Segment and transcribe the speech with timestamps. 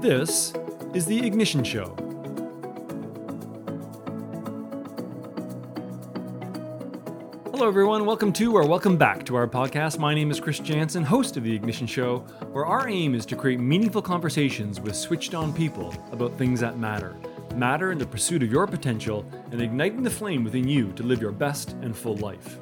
[0.00, 0.54] This
[0.94, 1.94] is The Ignition Show.
[7.50, 8.06] Hello, everyone.
[8.06, 9.98] Welcome to or welcome back to our podcast.
[9.98, 12.20] My name is Chris Jansen, host of The Ignition Show,
[12.52, 16.78] where our aim is to create meaningful conversations with switched on people about things that
[16.78, 17.14] matter.
[17.54, 21.20] Matter in the pursuit of your potential and igniting the flame within you to live
[21.20, 22.58] your best and full life.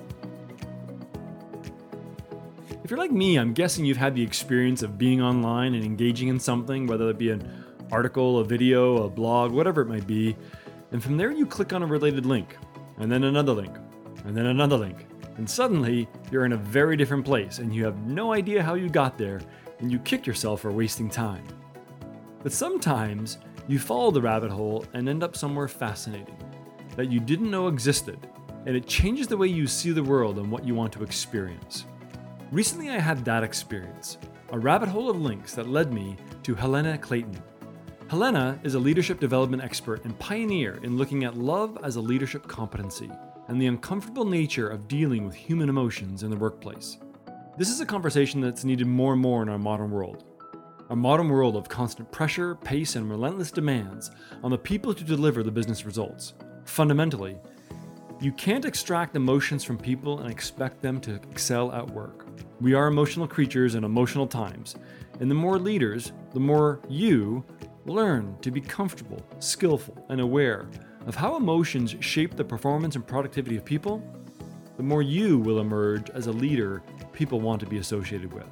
[2.89, 6.29] If you're like me, I'm guessing you've had the experience of being online and engaging
[6.29, 7.47] in something, whether it be an
[7.93, 10.35] article, a video, a blog, whatever it might be,
[10.91, 12.57] and from there you click on a related link,
[12.97, 13.77] and then another link,
[14.25, 15.07] and then another link.
[15.37, 18.89] And suddenly, you're in a very different place and you have no idea how you
[18.89, 19.43] got there,
[19.81, 21.45] and you kick yourself for wasting time.
[22.43, 23.37] But sometimes,
[23.67, 26.39] you follow the rabbit hole and end up somewhere fascinating
[26.97, 28.19] that you didn't know existed,
[28.65, 31.85] and it changes the way you see the world and what you want to experience.
[32.51, 34.17] Recently, I had that experience
[34.53, 37.43] a rabbit hole of links that led me to Helena Clayton.
[38.09, 42.49] Helena is a leadership development expert and pioneer in looking at love as a leadership
[42.49, 43.11] competency
[43.49, 46.97] and the uncomfortable nature of dealing with human emotions in the workplace.
[47.59, 50.25] This is a conversation that's needed more and more in our modern world.
[50.89, 54.11] A modern world of constant pressure, pace, and relentless demands
[54.43, 56.33] on the people to deliver the business results.
[56.65, 57.37] Fundamentally,
[58.21, 62.27] you can't extract emotions from people and expect them to excel at work.
[62.61, 64.75] We are emotional creatures in emotional times,
[65.21, 67.45] and the more leaders, the more you
[67.87, 70.69] learn to be comfortable, skillful, and aware
[71.07, 74.03] of how emotions shape the performance and productivity of people,
[74.77, 78.49] the more you will emerge as a leader people want to be associated with.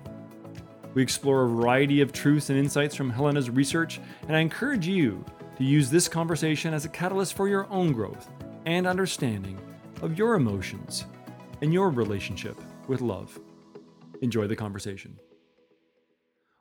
[0.95, 5.25] We explore a variety of truths and insights from Helena's research, and I encourage you
[5.59, 8.31] to use this conversation as a catalyst for your own growth
[8.67, 9.59] and understanding
[10.03, 11.07] of your emotions
[11.63, 13.39] and your relationship with love.
[14.21, 15.19] Enjoy the conversation.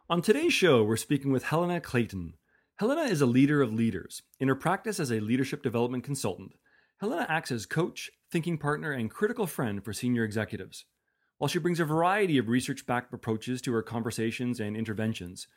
[0.10, 2.36] On today's show, we're speaking with Helena Clayton,
[2.78, 4.22] Helena is a leader of leaders.
[4.38, 6.52] In her practice as a leadership development consultant,
[7.00, 10.84] Helena acts as coach, thinking partner, and critical friend for senior executives.
[11.38, 15.48] While she brings a variety of research backed approaches to her conversations and interventions,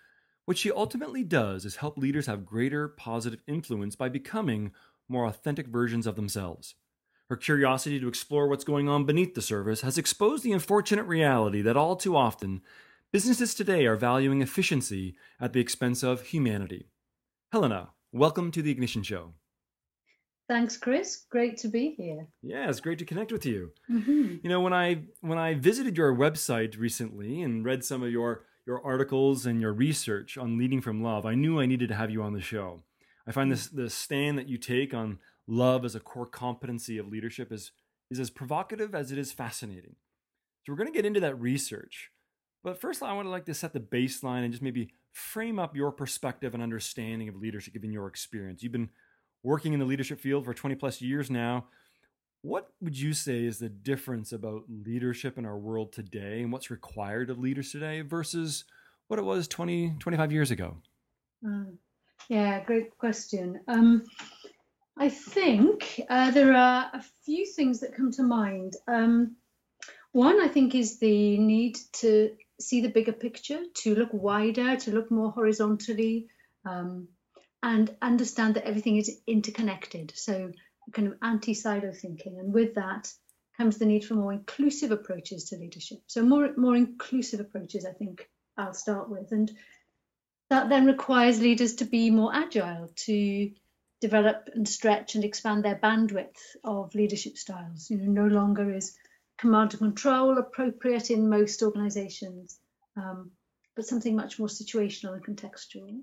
[0.44, 4.70] what she ultimately does is help leaders have greater positive influence by becoming
[5.08, 6.74] more authentic versions of themselves.
[7.28, 11.60] Her curiosity to explore what's going on beneath the surface has exposed the unfortunate reality
[11.62, 12.62] that all too often,
[13.12, 16.88] businesses today are valuing efficiency at the expense of humanity.
[17.52, 19.34] Helena, welcome to the Ignition Show.
[20.48, 21.26] Thanks, Chris.
[21.30, 22.26] Great to be here.
[22.42, 23.72] Yeah, it's great to connect with you.
[23.90, 24.36] Mm-hmm.
[24.42, 28.44] You know, when I when I visited your website recently and read some of your
[28.66, 32.10] your articles and your research on leading from love, I knew I needed to have
[32.10, 32.82] you on the show.
[33.28, 37.08] I find this the stand that you take on love as a core competency of
[37.08, 37.72] leadership is
[38.10, 39.96] is as provocative as it is fascinating.
[40.64, 42.10] So we're going to get into that research.
[42.64, 45.76] But first, I want to like to set the baseline and just maybe frame up
[45.76, 48.62] your perspective and understanding of leadership given your experience.
[48.62, 48.90] You've been
[49.42, 51.66] working in the leadership field for 20 plus years now.
[52.42, 56.70] What would you say is the difference about leadership in our world today and what's
[56.70, 58.64] required of leaders today versus
[59.08, 60.76] what it was 20, 25 years ago?
[61.44, 61.78] Mm.
[62.28, 63.60] Yeah, great question.
[63.68, 64.04] Um,
[64.98, 68.74] I think uh, there are a few things that come to mind.
[68.88, 69.36] Um,
[70.12, 72.30] one, I think, is the need to
[72.60, 76.26] see the bigger picture, to look wider, to look more horizontally,
[76.64, 77.08] um,
[77.62, 80.12] and understand that everything is interconnected.
[80.16, 80.50] So,
[80.92, 82.38] kind of anti silo thinking.
[82.38, 83.12] And with that
[83.56, 85.98] comes the need for more inclusive approaches to leadership.
[86.06, 89.30] So, more, more inclusive approaches, I think I'll start with.
[89.30, 89.50] And
[90.50, 93.50] that then requires leaders to be more agile, to
[94.00, 97.90] develop and stretch and expand their bandwidth of leadership styles.
[97.90, 98.96] You know, no longer is
[99.38, 102.58] command and control appropriate in most organizations,
[102.96, 103.30] um,
[103.76, 106.00] but something much more situational and contextual.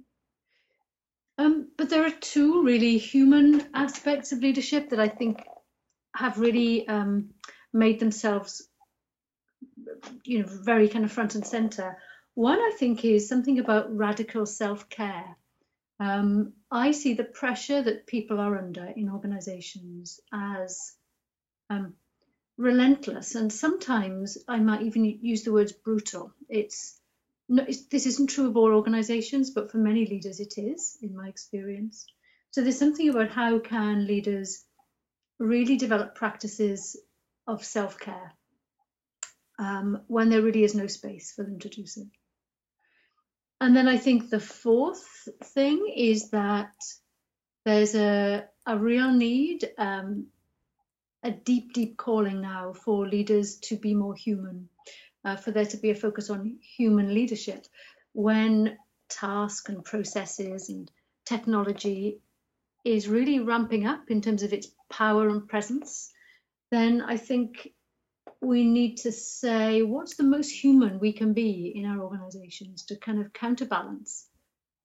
[1.38, 5.44] Um, but there are two really human aspects of leadership that I think
[6.16, 7.32] have really um,
[7.74, 8.68] made themselves,
[10.24, 11.98] you know, very kind of front and center.
[12.36, 15.38] One, I think, is something about radical self care.
[16.02, 20.94] Um, I see the pressure that people are under in organizations as
[21.70, 21.94] um,
[22.58, 26.34] relentless and sometimes I might even use the words brutal.
[26.50, 27.00] It's,
[27.48, 31.16] no, it's this isn't true of all organizations, but for many leaders it is, in
[31.16, 32.06] my experience.
[32.52, 34.66] So there's something about how can leaders
[35.40, 36.98] really develop practices
[37.48, 38.34] of self-care
[39.58, 42.02] um, when there really is no space for them to do so.
[43.66, 46.76] And then I think the fourth thing is that
[47.66, 50.28] there's a, a real need um,
[51.24, 54.70] a deep, deep calling now for leaders to be more human,
[55.24, 57.66] uh, for there to be a focus on human leadership.
[58.14, 58.78] When
[59.10, 60.92] task and processes and
[61.26, 62.20] technology
[62.84, 66.14] is really ramping up in terms of its power and presence,
[66.70, 67.74] then I think
[68.46, 72.96] we need to say what's the most human we can be in our organizations to
[72.96, 74.28] kind of counterbalance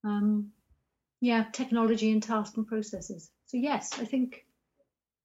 [0.05, 0.51] um,
[1.21, 4.45] yeah technology and task and processes so yes i think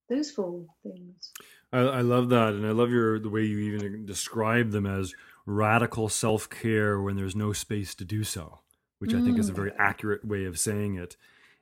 [0.10, 1.32] those four things
[1.72, 5.14] I, I love that and i love your the way you even describe them as
[5.46, 8.60] radical self-care when there's no space to do so
[9.00, 9.22] which mm.
[9.22, 9.80] i think is a very mm.
[9.80, 11.16] accurate way of saying it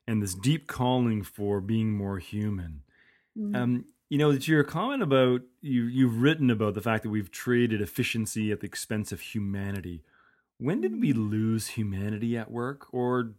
[0.08, 2.82] and this deep calling for being more human
[3.38, 3.56] mm.
[3.56, 7.32] um, you know, it's your comment about you you've written about the fact that we've
[7.32, 10.04] traded efficiency at the expense of humanity.
[10.58, 13.34] When did we lose humanity at work, or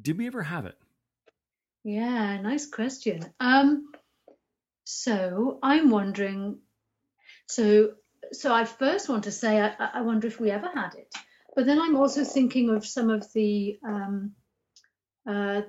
[0.00, 0.76] did we ever have it?
[1.84, 3.24] Yeah, nice question.
[3.38, 3.92] Um,
[4.84, 6.58] so I'm wondering.
[7.46, 7.92] So,
[8.32, 11.12] so I first want to say I, I wonder if we ever had it,
[11.54, 14.32] but then I'm also thinking of some of the um,
[15.28, 15.62] uh,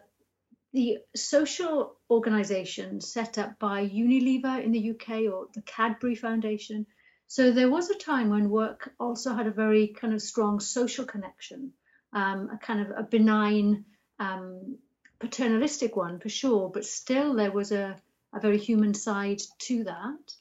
[0.76, 6.86] the social organisation set up by Unilever in the UK or the Cadbury Foundation.
[7.28, 11.06] So there was a time when work also had a very kind of strong social
[11.06, 11.72] connection,
[12.12, 13.86] um, a kind of a benign
[14.20, 14.78] um,
[15.18, 17.96] paternalistic one for sure, but still there was a,
[18.34, 20.34] a very human side to that.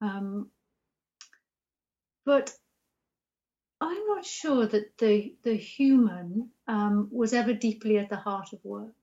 [0.00, 0.48] Um,
[2.24, 2.54] but
[3.80, 8.64] I'm not sure that the the human um, was ever deeply at the heart of
[8.64, 8.94] work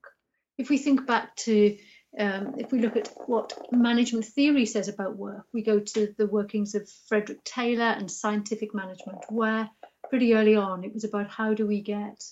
[0.58, 1.76] if we think back to
[2.18, 6.28] um, if we look at what management theory says about work, we go to the
[6.28, 9.68] workings of Frederick Taylor and scientific management, where
[10.08, 12.22] pretty early on it was about how do we get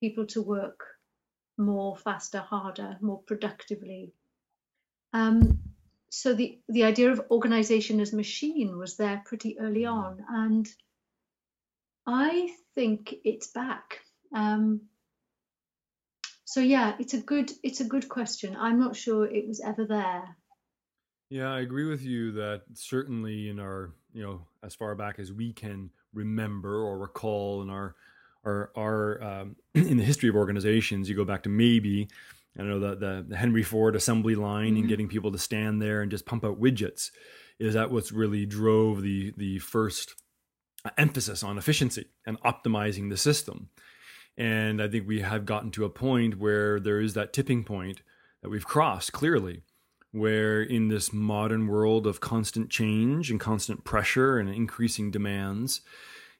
[0.00, 0.84] people to work
[1.58, 4.12] more, faster, harder, more productively.
[5.12, 5.58] Um,
[6.10, 10.68] so the, the idea of organization as machine was there pretty early on, and
[12.06, 14.00] I think it's back.
[14.32, 14.82] Um,
[16.46, 18.56] so yeah, it's a good it's a good question.
[18.56, 20.36] I'm not sure it was ever there.
[21.28, 25.32] Yeah, I agree with you that certainly in our you know as far back as
[25.32, 27.96] we can remember or recall in our
[28.44, 32.08] our our um, in the history of organizations, you go back to maybe
[32.56, 34.76] I know the the, the Henry Ford assembly line mm-hmm.
[34.76, 37.10] and getting people to stand there and just pump out widgets.
[37.58, 40.14] Is that what's really drove the the first
[40.96, 43.70] emphasis on efficiency and optimizing the system?
[44.38, 48.02] And I think we have gotten to a point where there is that tipping point
[48.42, 49.62] that we've crossed clearly,
[50.12, 55.80] where in this modern world of constant change and constant pressure and increasing demands,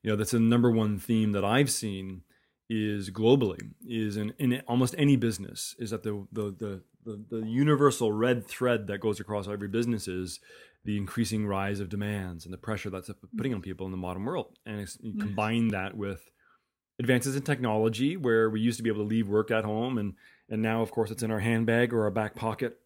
[0.02, 2.22] you know, that's the number one theme that I've seen
[2.68, 7.46] is globally, is in, in almost any business, is that the, the, the, the, the
[7.46, 10.40] universal red thread that goes across every business is
[10.84, 14.24] the increasing rise of demands and the pressure that's putting on people in the modern
[14.24, 14.56] world.
[14.64, 16.28] And you combine that with
[16.98, 20.14] advances in technology where we used to be able to leave work at home and
[20.48, 22.78] and now of course it's in our handbag or our back pocket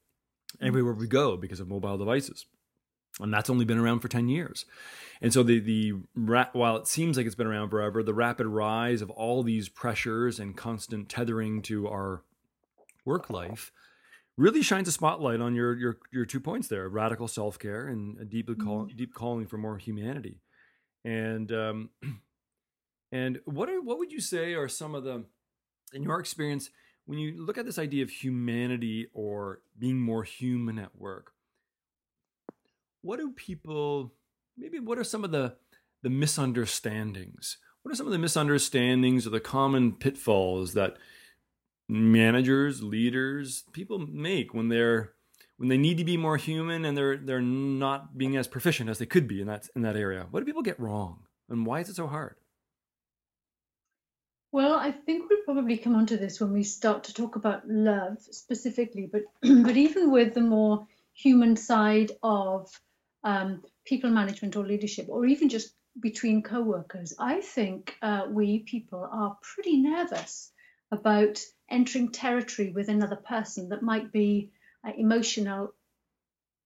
[0.60, 2.46] everywhere we go because of mobile devices.
[3.20, 4.64] And that's only been around for 10 years.
[5.20, 5.92] And so the the
[6.52, 10.38] while it seems like it's been around forever the rapid rise of all these pressures
[10.38, 12.22] and constant tethering to our
[13.04, 13.72] work life
[14.36, 18.24] really shines a spotlight on your your your two points there radical self-care and a
[18.24, 18.96] deep call, mm-hmm.
[18.96, 20.40] deep calling for more humanity.
[21.04, 21.90] And um,
[23.12, 25.24] And what are what would you say are some of the
[25.92, 26.70] in your experience
[27.06, 31.32] when you look at this idea of humanity or being more human at work?
[33.02, 34.12] What do people
[34.56, 35.56] maybe what are some of the
[36.02, 37.58] the misunderstandings?
[37.82, 40.96] What are some of the misunderstandings or the common pitfalls that
[41.88, 45.12] managers, leaders, people make when they're
[45.56, 48.98] when they need to be more human and they're they're not being as proficient as
[48.98, 50.26] they could be in that in that area?
[50.30, 51.24] What do people get wrong?
[51.48, 52.36] And why is it so hard?
[54.52, 58.18] Well, I think we'll probably come onto this when we start to talk about love
[58.20, 62.68] specifically, but but even with the more human side of
[63.22, 69.08] um, people management or leadership, or even just between co-workers, I think uh, we people
[69.10, 70.52] are pretty nervous
[70.90, 74.50] about entering territory with another person that might be
[74.84, 75.74] uh, emotional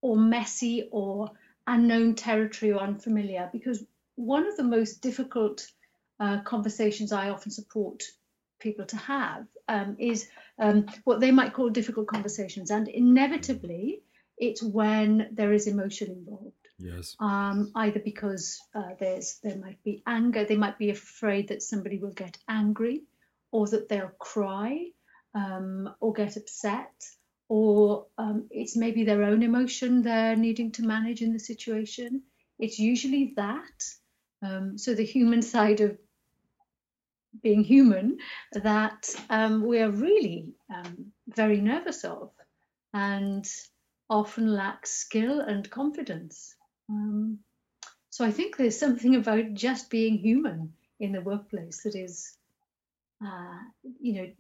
[0.00, 1.30] or messy or
[1.66, 3.84] unknown territory or unfamiliar, because
[4.16, 5.66] one of the most difficult
[6.20, 8.04] uh, conversations I often support
[8.60, 10.28] people to have um, is
[10.58, 12.70] um, what they might call difficult conversations.
[12.70, 14.02] And inevitably,
[14.36, 16.52] it's when there is emotion involved.
[16.78, 17.14] Yes.
[17.20, 21.98] Um, either because uh, there's there might be anger, they might be afraid that somebody
[21.98, 23.04] will get angry,
[23.52, 24.86] or that they'll cry,
[25.34, 26.92] um, or get upset,
[27.48, 32.22] or um, it's maybe their own emotion they're needing to manage in the situation.
[32.58, 33.84] It's usually that.
[34.42, 35.96] Um, so the human side of
[37.42, 38.18] being human
[38.52, 42.30] that um, we are really um, very nervous of
[42.92, 43.46] and
[44.08, 46.54] often lack skill and confidence.
[46.88, 47.38] Um,
[48.10, 52.36] so I think there's something about just being human in the workplace that is,
[53.24, 53.58] uh,
[54.00, 54.30] you know,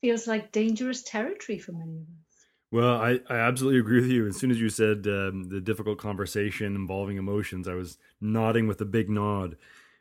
[0.00, 2.46] feels like dangerous territory for many of us.
[2.70, 4.26] Well, I, I absolutely agree with you.
[4.28, 8.80] As soon as you said um, the difficult conversation involving emotions, I was nodding with
[8.80, 9.56] a big nod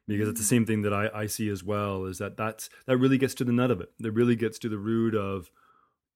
[0.08, 2.98] because it's the same thing that I, I see as well is that that's that
[2.98, 5.52] really gets to the nut of it that really gets to the root of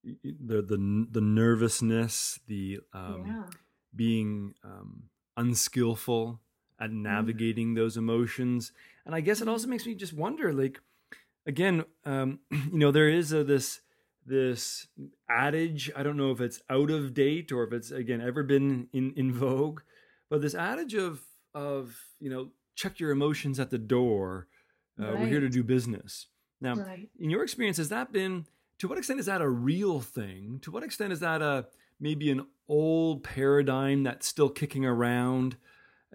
[0.03, 3.43] the the, the nervousness the um, yeah.
[3.95, 5.03] being um,
[5.38, 6.39] unskillful
[6.79, 7.01] at mm.
[7.01, 7.75] navigating mm.
[7.75, 8.71] those emotions
[9.05, 10.79] and i guess it also makes me just wonder like
[11.45, 13.81] again um, you know there is a, this
[14.25, 14.88] this
[15.29, 18.88] adage i don't know if it's out of date or if it's again ever been
[18.93, 19.81] in in vogue
[20.29, 21.21] but this adage of
[21.53, 22.50] of you know
[22.82, 24.48] check your emotions at the door.
[25.00, 25.20] Uh, right.
[25.20, 26.28] We're here to do business.
[26.60, 27.10] Now, right.
[27.20, 28.46] in your experience, has that been
[28.80, 30.60] to what extent is that a real thing?
[30.64, 31.68] To what extent is that a
[32.00, 35.58] maybe an old paradigm that's still kicking around?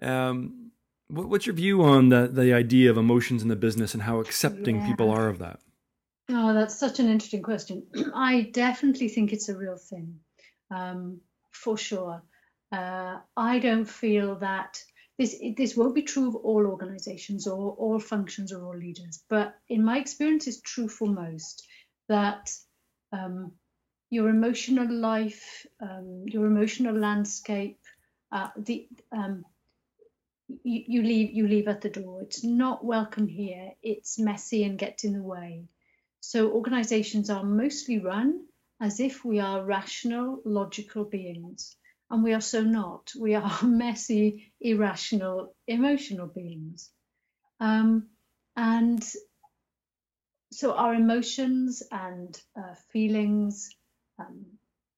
[0.01, 0.71] Um,
[1.07, 4.19] what, what's your view on the the idea of emotions in the business and how
[4.19, 4.87] accepting yeah.
[4.87, 5.59] people are of that?
[6.29, 7.83] Oh, that's such an interesting question.
[8.13, 10.19] I definitely think it's a real thing,
[10.69, 11.21] um,
[11.51, 12.21] for sure.
[12.71, 14.83] Uh, I don't feel that
[15.17, 19.55] this this won't be true of all organizations or all functions or all leaders, but
[19.67, 21.65] in my experience, it's true for most
[22.07, 22.51] that
[23.11, 23.51] um,
[24.09, 27.79] your emotional life, um, your emotional landscape,
[28.31, 29.43] uh, the um,
[30.63, 32.21] you, you leave you leave at the door.
[32.21, 33.71] It's not welcome here.
[33.81, 35.65] It's messy and gets in the way.
[36.19, 38.45] So organizations are mostly run
[38.79, 41.75] as if we are rational, logical beings.
[42.09, 43.11] And we are so not.
[43.19, 46.89] We are messy, irrational, emotional beings.
[47.59, 48.07] Um,
[48.55, 49.03] and
[50.51, 53.69] so our emotions and uh, feelings
[54.19, 54.45] um,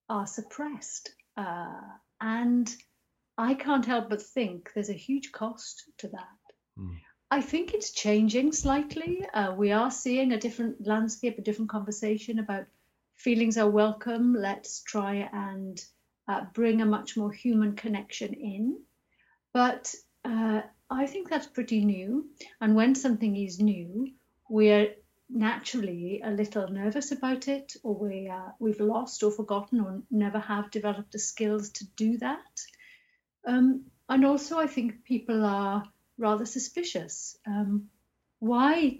[0.07, 1.11] are suppressed.
[1.35, 1.81] Uh,
[2.21, 2.73] and
[3.37, 6.39] I can't help but think there's a huge cost to that.
[6.77, 6.97] Mm.
[7.31, 9.25] I think it's changing slightly.
[9.33, 12.65] Uh, we are seeing a different landscape, a different conversation about
[13.15, 14.33] feelings are welcome.
[14.33, 15.79] Let's try and
[16.29, 18.79] uh, bring a much more human connection in.
[19.51, 19.93] But
[20.23, 22.29] uh, I think that's pretty new.
[22.61, 24.11] And when something is new,
[24.47, 24.93] we're
[25.27, 30.39] naturally a little nervous about it, or we, uh, we've lost or forgotten or never
[30.39, 32.61] have developed the skills to do that.
[33.47, 35.83] Um, and also, I think people are
[36.17, 37.37] rather suspicious.
[37.47, 37.89] Um,
[38.39, 38.99] why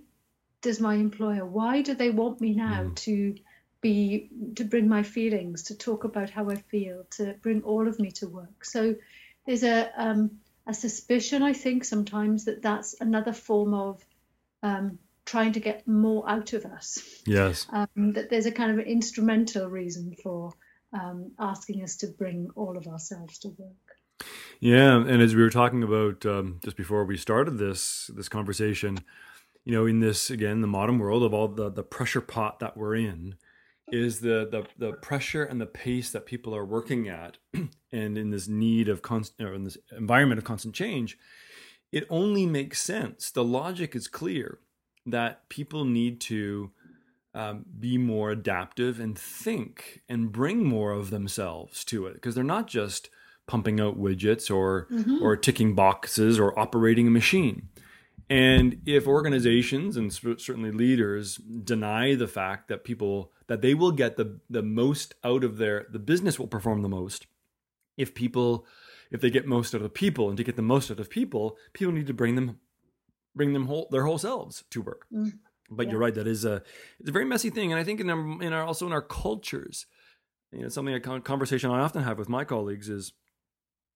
[0.62, 2.96] does my employer, why do they want me now mm.
[2.96, 3.36] to
[3.82, 8.00] be to bring my feelings, to talk about how I feel, to bring all of
[8.00, 8.66] me to work.
[8.66, 8.96] So
[9.46, 14.06] there's a um, a suspicion, I think, sometimes that that's another form of
[14.62, 17.04] um, trying to get more out of us.
[17.26, 17.68] Yes.
[17.72, 20.54] Um, that there's a kind of instrumental reason for
[20.94, 24.28] um, asking us to bring all of ourselves to work.
[24.60, 29.00] Yeah, and as we were talking about um, just before we started this this conversation,
[29.64, 32.76] you know, in this again the modern world of all the the pressure pot that
[32.76, 33.36] we're in,
[33.92, 37.38] is the, the the pressure and the pace that people are working at
[37.92, 41.18] and in this need of constant or in this environment of constant change
[41.92, 44.60] it only makes sense the logic is clear
[45.06, 46.72] that people need to
[47.34, 52.44] um, be more adaptive and think and bring more of themselves to it because they're
[52.44, 53.10] not just
[53.48, 55.24] pumping out widgets or mm-hmm.
[55.24, 57.70] or ticking boxes or operating a machine
[58.30, 64.18] and if organizations and certainly leaders deny the fact that people that they will get
[64.18, 67.28] the the most out of their the business will perform the most
[67.98, 68.66] if people
[69.12, 71.58] if they get most out of people and to get the most out of people,
[71.74, 72.60] people need to bring them
[73.36, 75.06] bring them whole their whole selves to work.
[75.14, 75.34] Mm.
[75.70, 75.92] But yeah.
[75.92, 76.64] you're right, that is a
[77.00, 79.02] it's a very messy thing, and I think in our, in our also in our
[79.02, 79.86] cultures,
[80.52, 83.14] you know, something a conversation I often have with my colleagues is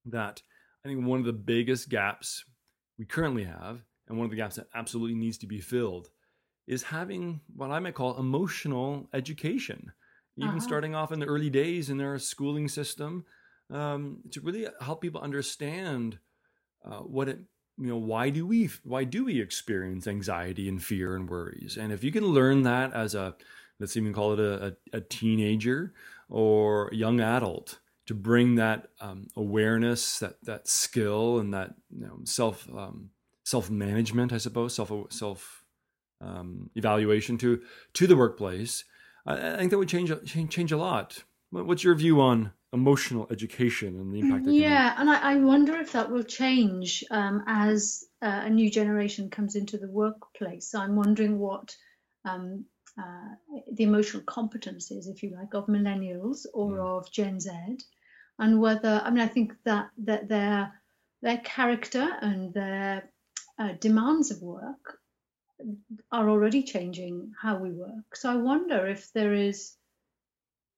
[0.05, 0.41] that
[0.83, 2.43] I think one of the biggest gaps
[2.97, 6.09] we currently have and one of the gaps that absolutely needs to be filled
[6.67, 9.91] is having what I might call emotional education,
[10.37, 10.59] even uh-huh.
[10.59, 13.25] starting off in the early days in their schooling system,
[13.69, 16.19] um, to really help people understand
[16.85, 17.39] uh, what it
[17.77, 21.91] you know why do we why do we experience anxiety and fear and worries and
[21.91, 23.35] if you can learn that as a
[23.79, 25.91] let's even call it a, a, a teenager
[26.29, 32.19] or young adult to bring that um, awareness that that skill and that you know,
[32.23, 33.09] self um,
[33.43, 35.63] self management, I suppose, self self
[36.21, 37.61] um, evaluation to
[37.93, 38.83] to the workplace.
[39.25, 41.23] I, I, think that would change change, change a lot.
[41.51, 44.41] What's your view on emotional education and the impact?
[44.41, 44.53] Of that?
[44.53, 49.29] Yeah, and I, I, wonder if that will change um, as uh, a new generation
[49.29, 50.73] comes into the workplace.
[50.73, 51.75] I'm wondering what
[52.25, 52.65] um,
[52.97, 53.35] uh,
[53.71, 56.97] the emotional competencies, if you like, of millennials or Mm.
[56.97, 57.51] of Gen Z,
[58.39, 60.81] and whether I mean I think that that their
[61.21, 63.12] their character and their
[63.59, 64.99] uh, demands of work
[66.11, 68.15] are already changing how we work.
[68.15, 69.75] So I wonder if there is,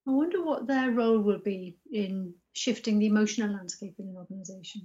[0.06, 4.82] I wonder what their role will be in shifting the emotional landscape in an organisation.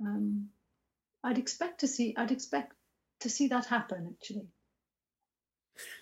[0.00, 0.06] Mm.
[0.06, 0.48] Um,
[1.24, 2.72] I'd expect to see, I'd expect
[3.20, 4.48] to see that happen actually.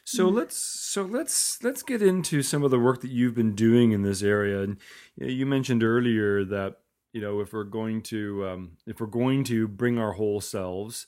[0.05, 0.35] So Mm.
[0.35, 4.03] let's so let's let's get into some of the work that you've been doing in
[4.03, 4.63] this area.
[4.63, 4.77] And
[5.17, 6.84] you, mentioned earlier that
[7.15, 11.07] you know if we're going to um, if we're going to bring our whole selves,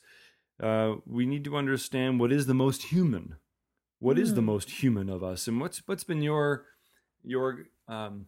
[0.63, 3.37] uh, we need to understand what is the most human.
[3.99, 4.45] What is the Mm.
[4.53, 6.65] most human of us, and what's what's been your
[7.23, 8.27] your um,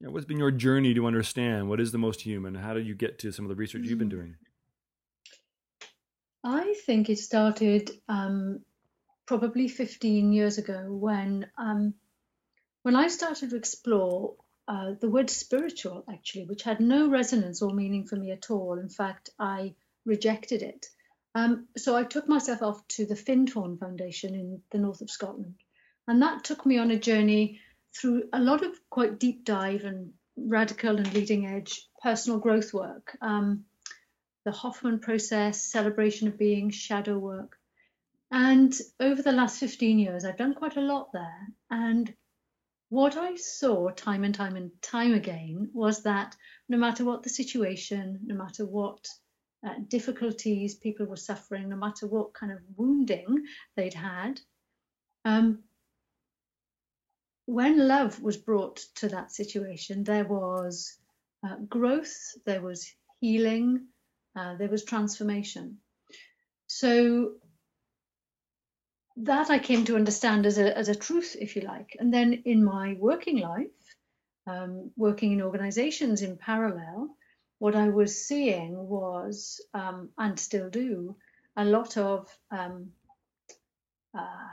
[0.00, 2.56] you know, what's been your journey to understand what is the most human?
[2.56, 4.10] How did you get to some of the research you've been Mm.
[4.10, 4.36] doing?
[6.44, 8.60] I think it started um,
[9.26, 11.94] probably 15 years ago when um,
[12.82, 17.74] when I started to explore uh, the word spiritual, actually, which had no resonance or
[17.74, 18.78] meaning for me at all.
[18.78, 19.74] In fact, I
[20.06, 20.86] rejected it.
[21.34, 25.54] Um, so I took myself off to the Findhorn Foundation in the north of Scotland,
[26.06, 27.60] and that took me on a journey
[27.94, 33.16] through a lot of quite deep dive and radical and leading edge personal growth work.
[33.20, 33.64] Um,
[34.44, 37.56] the Hoffman process, celebration of being, shadow work.
[38.30, 41.48] And over the last 15 years, I've done quite a lot there.
[41.70, 42.12] And
[42.94, 46.36] what I saw time and time and time again was that
[46.68, 49.04] no matter what the situation, no matter what
[49.66, 54.40] uh, difficulties people were suffering, no matter what kind of wounding they'd had,
[55.24, 55.64] um,
[57.46, 60.96] when love was brought to that situation, there was
[61.44, 62.88] uh, growth, there was
[63.20, 63.88] healing,
[64.36, 65.78] uh, there was transformation.
[66.68, 67.32] So
[69.16, 71.96] that I came to understand as a, as a truth, if you like.
[71.98, 73.68] And then in my working life,
[74.46, 77.16] um, working in organizations in parallel,
[77.58, 81.16] what I was seeing was, um, and still do,
[81.56, 82.90] a lot of um,
[84.16, 84.48] uh,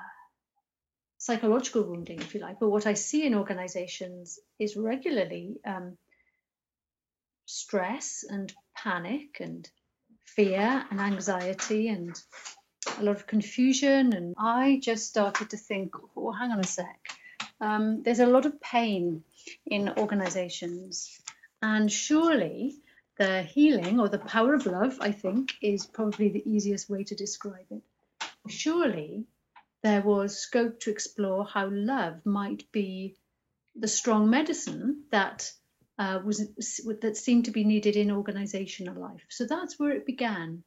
[1.17, 2.59] psychological wounding, if you like.
[2.59, 5.97] But what I see in organizations is regularly um,
[7.45, 9.69] stress and panic and
[10.25, 12.15] fear and anxiety and
[12.99, 14.13] a lot of confusion.
[14.13, 16.99] And I just started to think, oh, hang on a sec.
[17.59, 19.23] Um, there's a lot of pain
[19.65, 21.19] in organizations.
[21.61, 22.75] And surely
[23.17, 27.15] the healing or the power of love, I think, is probably the easiest way to
[27.15, 27.83] describe it.
[28.47, 29.25] Surely
[29.83, 33.15] there was scope to explore how love might be
[33.75, 35.51] the strong medicine that
[35.97, 36.49] uh, was
[37.01, 39.25] that seemed to be needed in organizational life.
[39.29, 40.63] So that's where it began.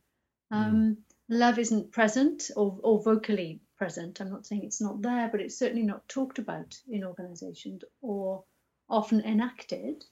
[0.51, 4.21] Um, Love isn't present or, or vocally present.
[4.21, 8.45] I'm not saying it's not there, but it's certainly not talked about in organizations or
[8.91, 10.05] often enacted.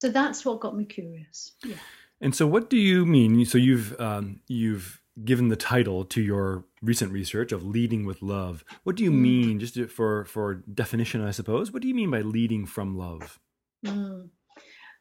[0.00, 1.52] So that's what got me curious.
[1.64, 1.76] Yeah.
[2.20, 3.44] And so, what do you mean?
[3.44, 8.64] So you've um, you've given the title to your recent research of leading with love.
[8.84, 9.20] What do you Mm.
[9.20, 11.70] mean, just for for definition, I suppose?
[11.72, 13.38] What do you mean by leading from love?
[13.84, 14.28] Mm.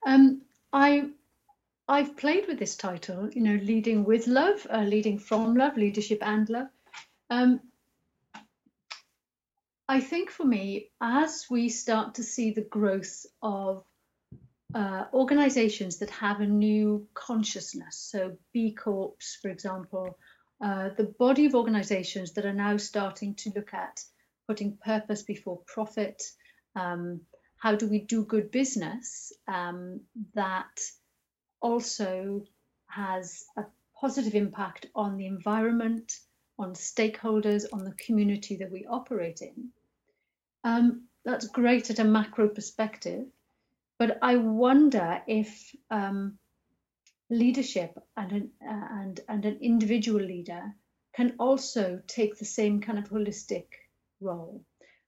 [0.05, 0.41] Um,
[0.73, 1.09] I
[1.87, 6.19] I've played with this title, you know, leading with love, uh, leading from love, leadership
[6.21, 6.67] and love.
[7.29, 7.59] Um,
[9.87, 13.83] I think for me, as we start to see the growth of
[14.73, 20.17] uh, organizations that have a new consciousness, so B Corps, for example,
[20.63, 24.01] uh, the body of organizations that are now starting to look at
[24.47, 26.23] putting purpose before profit.
[26.75, 27.21] Um,
[27.57, 30.01] how do we do good business um,
[30.35, 30.79] that
[31.61, 32.43] also
[32.87, 33.63] has a
[33.99, 36.19] positive impact on the environment,
[36.57, 39.69] on stakeholders, on the community that we operate in?
[40.63, 43.25] Um, that's great at a macro perspective,
[43.99, 46.39] but I wonder if um,
[47.29, 50.73] leadership and an, uh, and and an individual leader
[51.13, 53.65] can also take the same kind of holistic
[54.19, 54.63] role.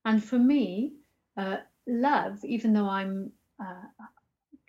[0.06, 0.94] And for me,
[1.38, 3.84] uh, love, even though I'm uh,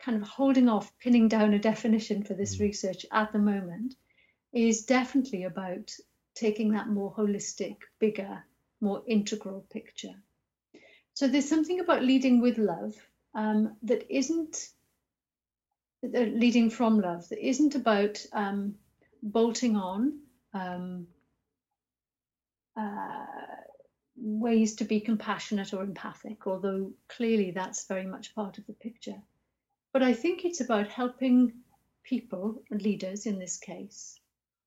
[0.04, 2.60] kind of holding off pinning down a definition for this Mm.
[2.60, 3.94] research at the moment,
[4.52, 5.90] is definitely about
[6.34, 8.44] taking that more holistic, bigger,
[8.80, 10.22] more integral picture.
[11.14, 12.94] So there's something about leading with love
[13.34, 14.68] um, that isn't
[16.04, 18.74] uh, leading from love that isn't about um,
[19.22, 20.20] bolting on
[20.52, 21.06] um,
[22.76, 23.24] uh,
[24.16, 29.22] ways to be compassionate or empathic, although clearly that's very much part of the picture.
[29.94, 31.52] But I think it's about helping
[32.02, 34.18] people, leaders in this case,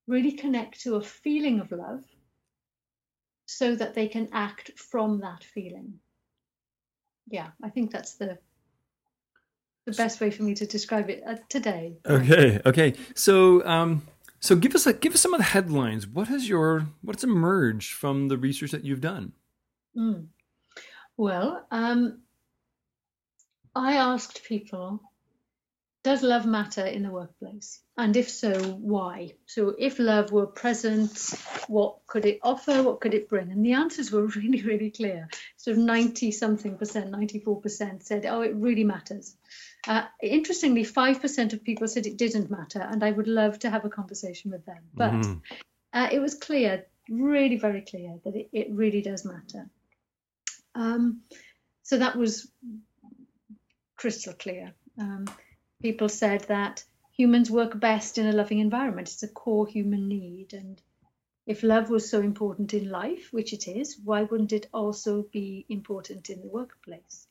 [0.06, 2.02] really connect to a feeling of love
[3.44, 6.00] so that they can act from that feeling.
[7.30, 8.38] Yeah, I think that's the
[9.84, 11.98] the best way for me to describe it uh, today.
[12.06, 12.94] Okay, okay.
[13.14, 14.02] So, um,
[14.40, 16.06] so give us a, give us some of the headlines.
[16.06, 19.32] What has your what's emerged from the research that you've done?
[19.96, 20.28] Mm.
[21.18, 22.22] Well, um,
[23.74, 25.02] I asked people
[26.04, 27.80] does love matter in the workplace?
[27.96, 29.32] And if so, why?
[29.46, 31.34] So, if love were present,
[31.66, 32.82] what could it offer?
[32.82, 33.50] What could it bring?
[33.50, 35.28] And the answers were really, really clear.
[35.56, 39.36] Sort of 90 something percent, 94% said, oh, it really matters.
[39.86, 43.84] Uh, interestingly, 5% of people said it didn't matter, and I would love to have
[43.84, 44.82] a conversation with them.
[44.94, 45.38] But mm-hmm.
[45.92, 49.68] uh, it was clear, really, very clear, that it, it really does matter.
[50.74, 51.22] Um,
[51.82, 52.48] so that was
[53.96, 54.74] crystal clear.
[54.98, 55.26] Um,
[55.80, 59.08] people said that humans work best in a loving environment.
[59.08, 60.52] It's a core human need.
[60.52, 60.80] And
[61.46, 65.64] if love was so important in life, which it is, why wouldn't it also be
[65.68, 67.28] important in the workplace?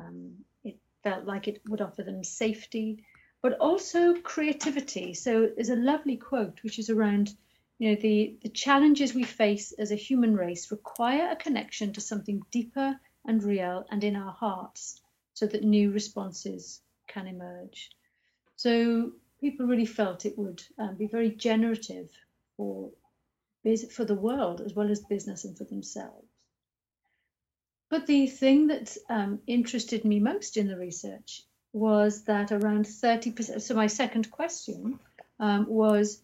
[0.00, 3.04] Um, it felt like it would offer them safety,
[3.42, 5.14] but also creativity.
[5.14, 7.32] So there's a lovely quote which is around,
[7.78, 12.00] you know, the, the challenges we face as a human race require a connection to
[12.00, 15.00] something deeper and real and in our hearts
[15.34, 17.90] so that new responses can emerge.
[18.56, 22.10] So people really felt it would um, be very generative
[22.56, 22.90] for
[23.90, 26.26] for the world as well as business and for themselves.
[27.90, 31.42] But the thing that um, interested me most in the research
[31.72, 33.60] was that around 30%.
[33.60, 34.98] So my second question
[35.40, 36.22] um, was,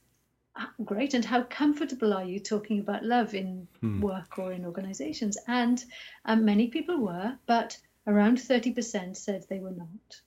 [0.84, 4.00] great, and how comfortable are you talking about love in hmm.
[4.00, 5.36] work or in organizations?
[5.46, 5.82] And
[6.24, 10.20] um, many people were, but around 30% said they were not.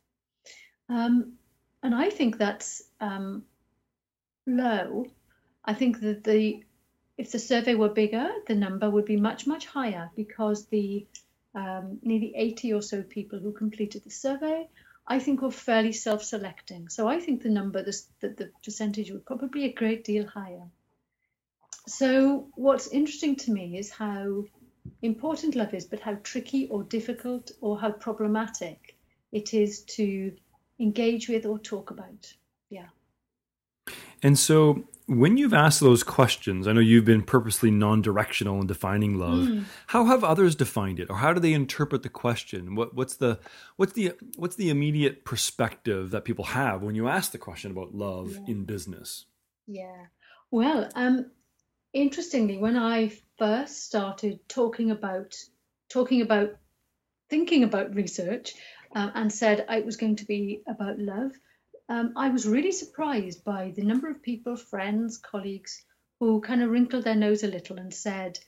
[0.89, 1.33] Um,
[1.83, 3.43] and I think that's um,
[4.45, 5.07] low.
[5.63, 6.63] I think that the
[7.17, 11.05] if the survey were bigger, the number would be much much higher because the
[11.55, 14.69] um, nearly 80 or so people who completed the survey,
[15.07, 16.89] I think were fairly self-selecting.
[16.89, 20.27] So I think the number, the, the, the percentage would probably be a great deal
[20.27, 20.67] higher.
[21.87, 24.43] So what's interesting to me is how
[25.01, 28.95] important love is, but how tricky or difficult or how problematic
[29.31, 30.33] it is to
[30.79, 32.33] engage with or talk about.
[32.69, 32.87] Yeah.
[34.21, 39.17] And so when you've asked those questions, I know you've been purposely non-directional in defining
[39.17, 39.47] love.
[39.47, 39.63] Mm.
[39.87, 42.75] How have others defined it, or how do they interpret the question?
[42.75, 43.39] What, what's the
[43.77, 47.95] what's the what's the immediate perspective that people have when you ask the question about
[47.95, 48.51] love yeah.
[48.51, 49.25] in business?
[49.65, 50.07] Yeah.
[50.51, 51.31] Well, um,
[51.93, 55.35] interestingly, when I first started talking about
[55.89, 56.57] talking about
[57.29, 58.55] thinking about research,
[58.95, 61.31] um, and said it was going to be about love,
[61.89, 65.85] um, I was really surprised by the number of people, friends, colleagues,
[66.19, 68.39] who kind of wrinkled their nose a little and said,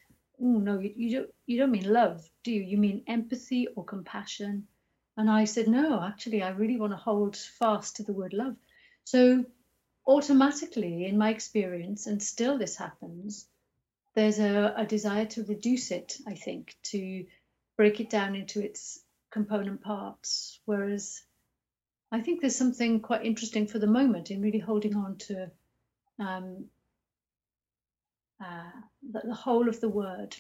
[0.41, 2.63] "Oh no, you, you don't you don't mean love, do you?
[2.63, 4.67] You mean empathy or compassion?"
[5.15, 8.56] And I said, "No, actually, I really want to hold fast to the word love."
[9.06, 9.45] So
[10.06, 13.47] automatically, in my experience, and still this happens,
[14.15, 16.17] there's a, a desire to reduce it.
[16.28, 17.25] I think to
[17.78, 18.99] break it down into its
[19.31, 20.59] component parts.
[20.65, 21.21] Whereas
[22.11, 25.51] I think there's something quite interesting for the moment in really holding on to
[26.19, 26.65] um,
[28.43, 28.71] uh,
[29.11, 30.35] the, the, whole of the word.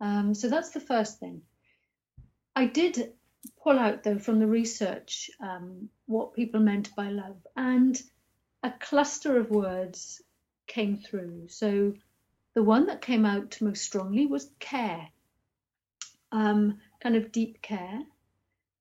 [0.00, 1.42] Um, so that's the first thing.
[2.54, 3.12] I did
[3.62, 8.00] pull out, though, from the research um, what people meant by love, and
[8.62, 10.22] a cluster of words
[10.66, 11.48] came through.
[11.48, 11.94] So
[12.54, 15.08] the one that came out most strongly was care.
[16.32, 18.00] Um, kind of deep care,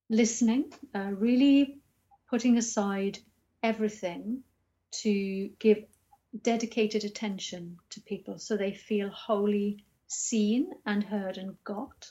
[0.09, 1.77] listening, uh, really
[2.27, 3.19] putting aside
[3.61, 4.41] everything
[4.89, 5.83] to give
[6.41, 12.09] dedicated attention to people so they feel wholly seen and heard and got.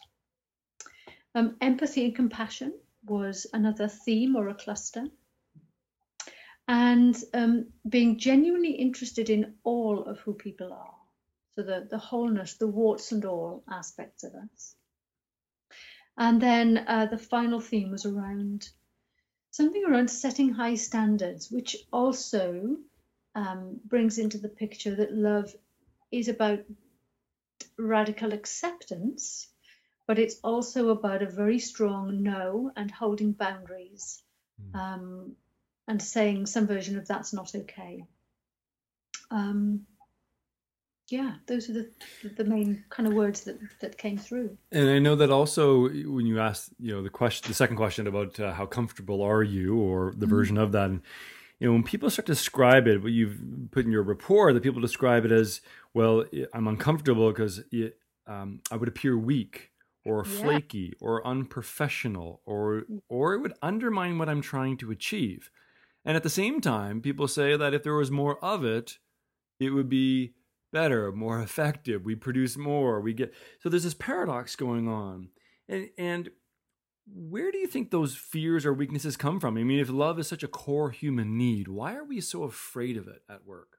[1.35, 2.73] Um, empathy and compassion
[3.05, 5.07] was another theme or a cluster.
[6.69, 10.95] And um, being genuinely interested in all of who people are.
[11.57, 14.77] So the, the wholeness, the warts and all aspects of us.
[16.17, 18.69] And then uh, the final theme was around
[19.51, 22.77] something around setting high standards, which also
[23.35, 25.55] um, brings into the picture that love
[26.11, 26.61] is about
[27.79, 29.49] radical acceptance,
[30.07, 34.23] but it's also about a very strong no and holding boundaries
[34.61, 34.79] mm.
[34.79, 35.37] um,
[35.89, 38.05] and saying some version of that's not okay.
[39.31, 39.87] Um,
[41.09, 41.91] yeah, those are the
[42.37, 44.57] the main kind of words that that came through.
[44.73, 48.07] And I know that also when you asked, you know, the question, the second question
[48.07, 50.35] about uh, how comfortable are you, or the mm-hmm.
[50.35, 51.03] version of that, and
[51.61, 53.39] you know, when people start to describe it, what you've
[53.71, 55.61] put in your report, that people describe it as,
[55.93, 57.63] well, I'm uncomfortable because
[58.27, 59.71] um, I would appear weak
[60.05, 60.43] or Yeah.
[60.43, 65.51] flaky or unprofessional or or it would undermine what I'm trying to achieve.
[66.05, 68.99] And at the same time, people say that if there was more of it,
[69.59, 70.35] it would be
[70.75, 72.05] better, more effective.
[72.05, 73.01] We produce more.
[73.01, 75.29] We get so there's this paradox going on.
[75.69, 76.31] And and
[77.07, 79.57] where do you think those fears or weaknesses come from?
[79.57, 82.97] I mean, if love is such a core human need, why are we so afraid
[82.97, 83.79] of it at work?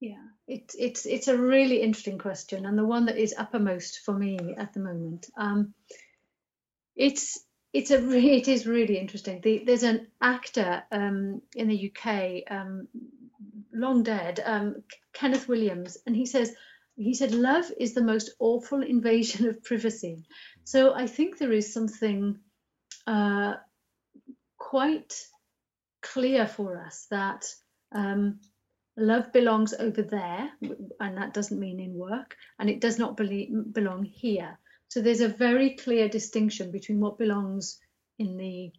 [0.00, 4.14] Yeah, it's it's it's a really interesting question, and the one that is uppermost for
[4.14, 5.26] me at the moment.
[5.36, 5.74] Um,
[6.96, 7.38] it's
[7.72, 9.40] it's a it is really interesting.
[9.42, 12.88] The, there's an actor um, in the UK, um,
[13.72, 16.54] long dead, um, Kenneth Williams, and he says
[16.96, 20.24] he said love is the most awful invasion of privacy.
[20.64, 22.38] So I think there is something
[23.06, 23.54] uh,
[24.58, 25.14] quite
[26.02, 27.46] clear for us that.
[27.92, 28.40] Um,
[28.98, 30.50] love belongs over there,
[31.00, 34.58] and that doesn't mean in work, and it does not belong here.
[34.88, 37.78] So there's a very clear distinction between what belongs
[38.18, 38.72] in the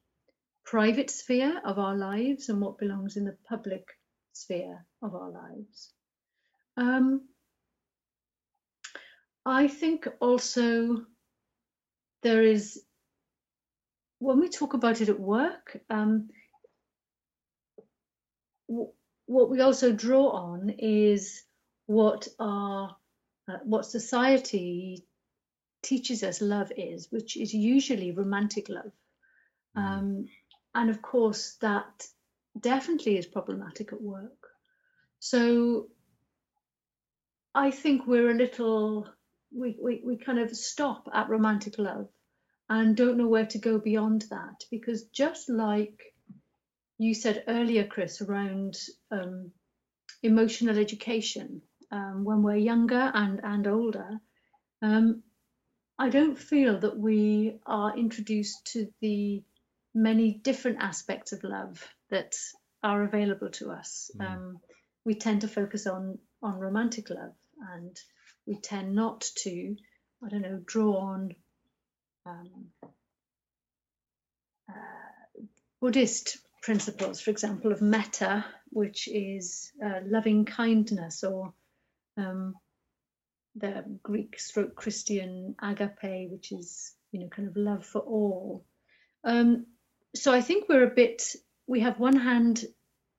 [0.66, 3.88] private sphere of our lives and what belongs in the public
[4.40, 5.94] sphere of our lives.
[6.78, 7.28] Um,
[9.46, 11.06] I think also
[12.22, 12.84] there is,
[14.20, 16.30] when we talk about it at work, um,
[18.68, 18.92] w-
[19.26, 21.44] what we also draw on is
[21.86, 22.96] what our
[23.48, 25.06] uh, what society
[25.82, 28.92] teaches us love is, which is usually romantic love,
[29.76, 30.28] um,
[30.76, 32.06] and of course that
[32.60, 34.48] definitely is problematic at work.
[35.20, 35.88] So
[37.54, 39.08] I think we're a little
[39.52, 42.08] we, we, we kind of stop at romantic love
[42.70, 46.00] and don't know where to go beyond that because just like
[47.00, 48.78] you said earlier, Chris, around
[49.10, 49.52] um,
[50.22, 54.20] emotional education um, when we're younger and, and older,
[54.82, 55.24] um,
[55.98, 59.44] I don't feel that we are introduced to the
[59.94, 62.36] many different aspects of love that
[62.84, 64.12] are available to us.
[64.18, 64.26] Mm.
[64.26, 64.60] Um,
[65.06, 67.36] we tend to focus on, on romantic love
[67.74, 67.98] and
[68.46, 69.76] we tend not to,
[70.24, 71.36] I don't know, draw on
[72.26, 72.66] um,
[74.70, 75.42] uh,
[75.82, 81.54] Buddhist principles, for example, of metta, which is uh, loving kindness, or
[82.18, 82.54] um,
[83.56, 88.66] the Greek stroke Christian agape, which is you know kind of love for all.
[89.24, 89.66] Um,
[90.16, 91.36] so I think we're a bit.
[91.68, 92.66] We have one hand,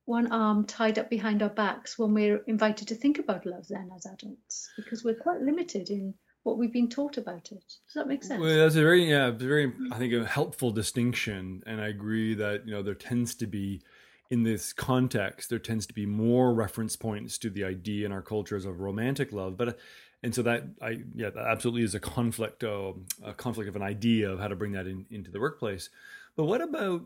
[0.05, 3.67] one arm tied up behind our backs when we're invited to think about love.
[3.69, 7.63] Then as adults, because we're quite limited in what we've been taught about it.
[7.85, 8.41] Does that make sense?
[8.41, 11.61] Well, that's a very, yeah, very, I think, a helpful distinction.
[11.67, 13.83] And I agree that, you know, there tends to be,
[14.31, 18.23] in this context, there tends to be more reference points to the idea in our
[18.23, 19.55] cultures of romantic love.
[19.55, 19.77] But,
[20.23, 23.83] and so that, I, yeah, that absolutely is a conflict, uh, a conflict of an
[23.83, 25.91] idea of how to bring that in, into the workplace.
[26.35, 27.05] But what about,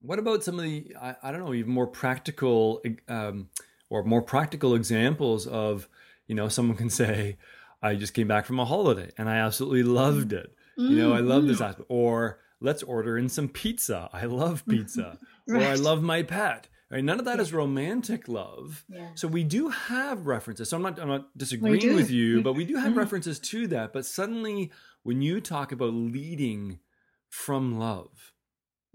[0.00, 3.48] what about some of the, I, I don't know, even more practical, um,
[3.90, 5.88] or more practical examples of,
[6.26, 7.36] you know, someone can say,
[7.82, 10.54] I just came back from a holiday and I absolutely loved it.
[10.76, 11.86] You know, I love this aspect.
[11.88, 14.08] Or let's order in some pizza.
[14.12, 15.18] I love pizza.
[15.48, 16.68] Or I love my pet.
[16.90, 17.02] Right?
[17.02, 18.84] None of that is romantic love.
[18.88, 19.08] Yeah.
[19.14, 20.68] So we do have references.
[20.68, 22.96] So I'm not I'm not disagreeing with you, but we do have Mhm.
[22.98, 23.94] references to that.
[23.94, 24.70] But suddenly
[25.04, 26.80] when you talk about leading
[27.28, 28.32] from love,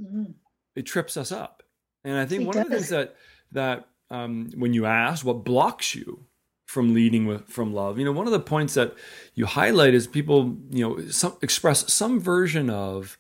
[0.02, 0.34] Mm.
[0.76, 1.64] it trips us up.
[2.04, 3.16] And I think It one of the things that
[3.52, 6.26] that um, when you ask what blocks you
[6.66, 8.94] from leading with from love, you know, one of the points that
[9.36, 13.18] you highlight is people, you know, some, express some version of,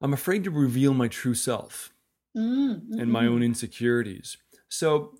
[0.00, 1.92] I'm afraid to reveal my true self
[2.36, 3.28] Mm, and my mhm.
[3.30, 4.36] own insecurities.
[4.68, 5.16] So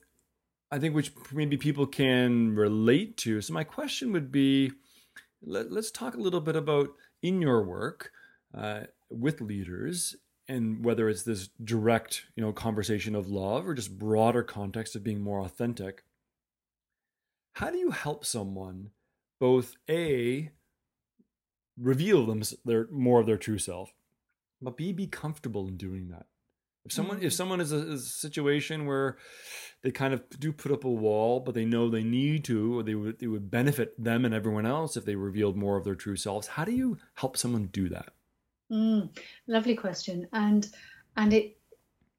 [0.71, 3.41] I think which maybe people can relate to.
[3.41, 4.73] So my question would be,
[5.43, 6.89] let, us talk a little bit about
[7.23, 8.11] in your work
[8.57, 10.17] uh, with leaders
[10.49, 15.05] and whether it's this direct, you know, conversation of love or just broader context of
[15.05, 16.05] being more authentic.
[17.55, 18.91] How do you help someone
[19.41, 20.51] both a
[21.79, 23.93] reveal them their more of their true self,
[24.63, 26.27] but b be comfortable in doing that?
[26.85, 27.37] If someone if Mhm.
[27.37, 29.19] someone is a, is a situation where
[29.83, 32.85] they kind of do put up a wall, but they know they need to, or
[32.85, 35.97] they would it would benefit them and everyone else if they revealed more of their
[35.97, 36.49] true selves.
[36.49, 38.16] How do you help someone do that?
[38.71, 40.69] Mm, lovely question, and
[41.17, 41.57] and it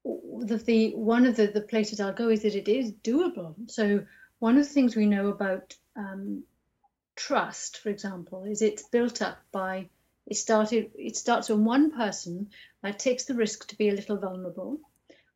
[0.04, 3.54] the, the one of the the places I'll go is that it is doable.
[3.70, 4.06] So
[4.38, 6.44] one of the things we know about um,
[7.16, 9.88] trust, for example, is it's built up by
[10.26, 12.48] it started it starts when one person
[12.82, 14.80] uh, takes the risk to be a little vulnerable,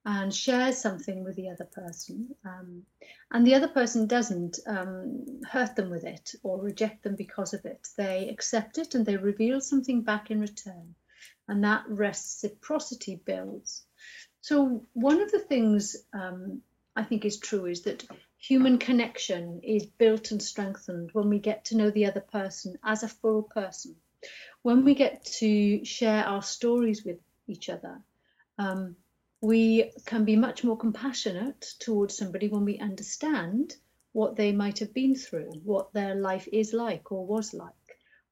[0.05, 2.83] and shares something with the other person, um,
[3.31, 7.65] and the other person doesn't um, hurt them with it or reject them because of
[7.67, 7.87] it.
[7.97, 10.95] They accept it and they reveal something back in return,
[11.49, 13.85] and that reciprocity builds.
[14.41, 16.63] So, one of the things um,
[16.97, 18.05] I think is true is that
[18.39, 23.03] human connection is built and strengthened when we get to know the other person as
[23.03, 23.97] a full person,
[24.63, 28.03] when we get to share our stories with each other.
[28.59, 28.97] Um,
[29.41, 33.75] we can be much more compassionate towards somebody when we understand
[34.13, 37.73] what they might have been through, what their life is like or was like,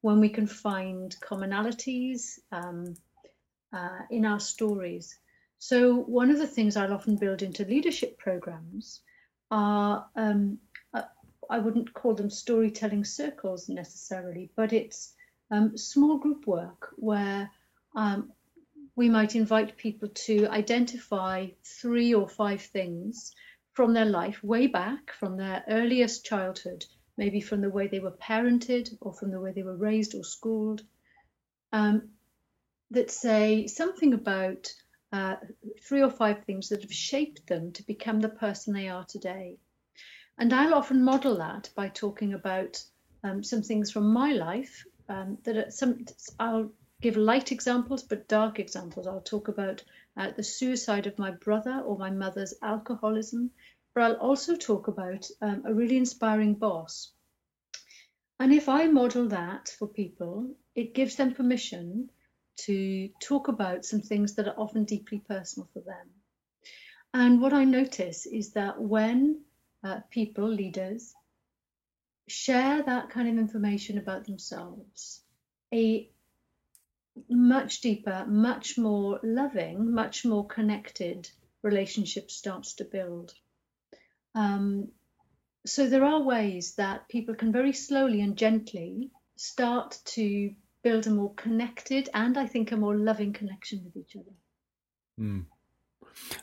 [0.01, 2.95] when we can find commonalities um,
[3.73, 5.17] uh, in our stories.
[5.59, 9.01] So, one of the things I'll often build into leadership programs
[9.51, 10.57] are, um,
[10.93, 11.03] uh,
[11.49, 15.13] I wouldn't call them storytelling circles necessarily, but it's
[15.51, 17.51] um, small group work where
[17.95, 18.31] um,
[18.95, 23.33] we might invite people to identify three or five things
[23.73, 26.85] from their life way back, from their earliest childhood,
[27.17, 30.23] maybe from the way they were parented or from the way they were raised or
[30.23, 30.81] schooled,
[31.71, 32.09] um,
[32.91, 34.73] that say something about
[35.11, 35.35] uh,
[35.81, 39.57] three or five things that have shaped them to become the person they are today.
[40.37, 42.83] And I'll often model that by talking about
[43.23, 46.05] um, some things from my life um, that some
[46.39, 46.71] I'll
[47.01, 49.07] give light examples, but dark examples.
[49.07, 49.83] I'll talk about
[50.15, 53.51] uh, the suicide of my brother or my mother's alcoholism,
[53.93, 57.11] but I'll also talk about um, a really inspiring boss.
[58.39, 62.09] And if I model that for people, it gives them permission
[62.65, 66.09] to talk about some things that are often deeply personal for them.
[67.13, 69.41] And what I notice is that when
[69.83, 71.13] uh, people, leaders,
[72.27, 75.21] share that kind of information about themselves,
[75.73, 76.09] a
[77.29, 81.29] much deeper, much more loving, much more connected
[81.61, 83.33] relationship starts to build.
[84.35, 84.89] Um,
[85.65, 91.11] so there are ways that people can very slowly and gently start to build a
[91.11, 94.35] more connected and I think a more loving connection with each other.
[95.19, 95.45] Mm.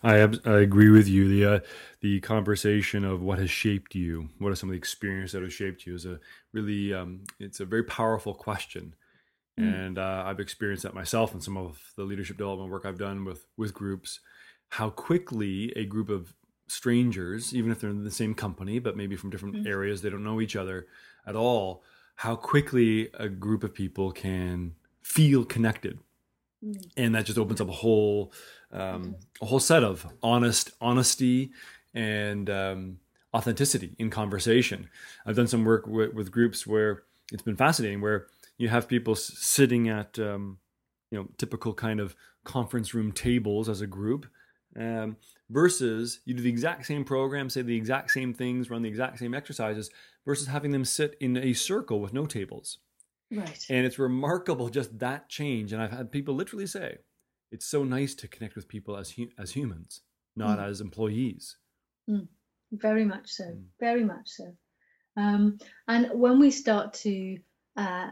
[0.03, 1.29] I I agree with you.
[1.29, 1.61] The uh,
[2.01, 5.53] the conversation of what has shaped you, what are some of the experiences that have
[5.53, 6.21] shaped you, is a
[6.53, 8.95] really um, it's a very powerful question.
[9.59, 9.87] Mm.
[9.87, 13.25] And uh, I've experienced that myself in some of the leadership development work I've done
[13.25, 14.21] with with groups.
[14.71, 16.35] How quickly a group of
[16.69, 19.67] strangers, even if they're in the same company, but maybe from different mm.
[19.67, 20.87] areas, they don't know each other
[21.27, 21.83] at all.
[22.17, 25.99] How quickly a group of people can feel connected,
[26.65, 26.81] mm.
[26.97, 28.33] and that just opens up a whole
[28.73, 31.51] um, a whole set of honest honesty
[31.95, 32.99] and um,
[33.35, 34.89] authenticity in conversation.
[35.25, 37.03] I've done some work with, with groups where
[37.33, 38.27] it's been fascinating, where
[38.59, 40.59] you have people sitting at um,
[41.11, 44.27] you know typical kind of conference room tables as a group
[44.79, 45.17] um,
[45.51, 49.19] versus you do the exact same program say the exact same things run the exact
[49.19, 49.91] same exercises
[50.27, 52.79] versus having them sit in a circle with no tables
[53.31, 56.97] right and it's remarkable just that change and i've had people literally say
[57.51, 60.03] it's so nice to connect with people as hu- as humans
[60.37, 60.69] not mm.
[60.69, 61.57] as employees
[62.09, 62.27] mm.
[62.73, 63.63] very much so mm.
[63.81, 64.53] very much so
[65.17, 65.59] um,
[65.89, 67.39] and when we start to
[67.77, 68.11] uh,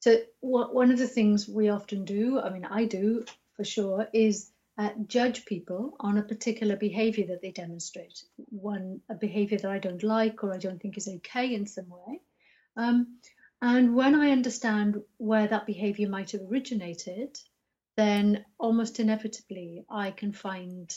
[0.00, 3.24] so one of the things we often do, I mean, I do
[3.56, 8.22] for sure, is uh, judge people on a particular behavior that they demonstrate.
[8.50, 11.88] One, a behavior that I don't like or I don't think is okay in some
[11.88, 12.20] way.
[12.76, 13.18] Um,
[13.62, 17.38] and when I understand where that behavior might have originated,
[17.96, 20.94] then almost inevitably I can find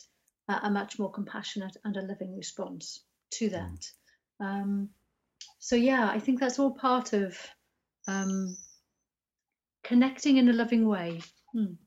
[0.49, 3.51] a, a much more compassionate and a loving response to mm.
[3.51, 4.45] that.
[4.45, 4.89] Um,
[5.59, 7.37] so, yeah, I think that's all part of
[8.07, 8.57] um,
[9.83, 11.21] connecting in a loving way.
[11.55, 11.77] Mm.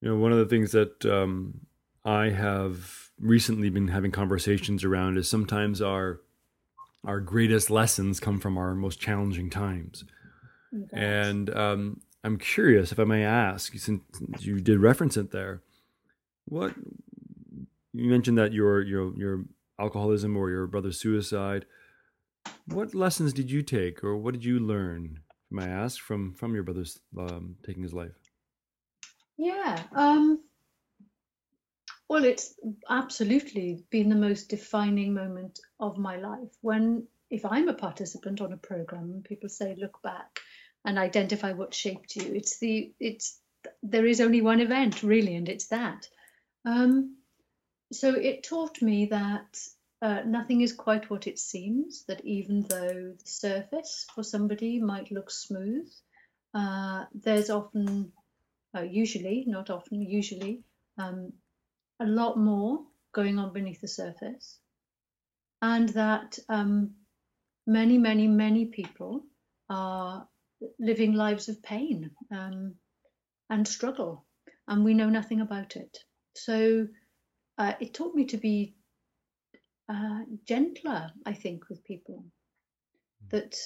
[0.00, 1.60] You know, one of the things that um,
[2.04, 6.20] I have recently been having conversations around is sometimes our
[7.04, 10.04] our greatest lessons come from our most challenging times.
[10.92, 14.02] And um, I'm curious, if I may ask, since
[14.40, 15.62] you did reference it there,
[16.44, 16.74] what
[17.92, 19.44] you mentioned that your your your
[19.78, 21.66] alcoholism or your brother's suicide.
[22.66, 25.20] What lessons did you take, or what did you learn
[25.50, 28.27] may I ask, from from your brother's um, taking his life?
[29.38, 29.82] Yeah.
[29.94, 30.40] Um,
[32.08, 32.54] well, it's
[32.90, 36.50] absolutely been the most defining moment of my life.
[36.60, 40.40] When, if I'm a participant on a program, people say, "Look back
[40.84, 43.40] and identify what shaped you," it's the it's
[43.82, 46.08] there is only one event really, and it's that.
[46.64, 47.16] Um,
[47.92, 49.58] so it taught me that
[50.02, 55.10] uh, nothing is quite what it seems, that even though the surface for somebody might
[55.10, 55.88] look smooth,
[56.54, 58.12] uh, there's often,
[58.76, 60.62] uh, usually, not often, usually,
[60.98, 61.32] um,
[62.00, 62.80] a lot more
[63.12, 64.58] going on beneath the surface,
[65.62, 66.94] and that um,
[67.66, 69.24] many, many, many people
[69.70, 70.26] are
[70.78, 72.74] living lives of pain um,
[73.50, 74.26] and struggle,
[74.66, 75.98] and we know nothing about it.
[76.34, 76.86] So
[77.58, 78.74] uh, it taught me to be
[79.88, 82.24] uh, gentler, I think, with people.
[83.20, 83.36] Hmm.
[83.36, 83.56] That,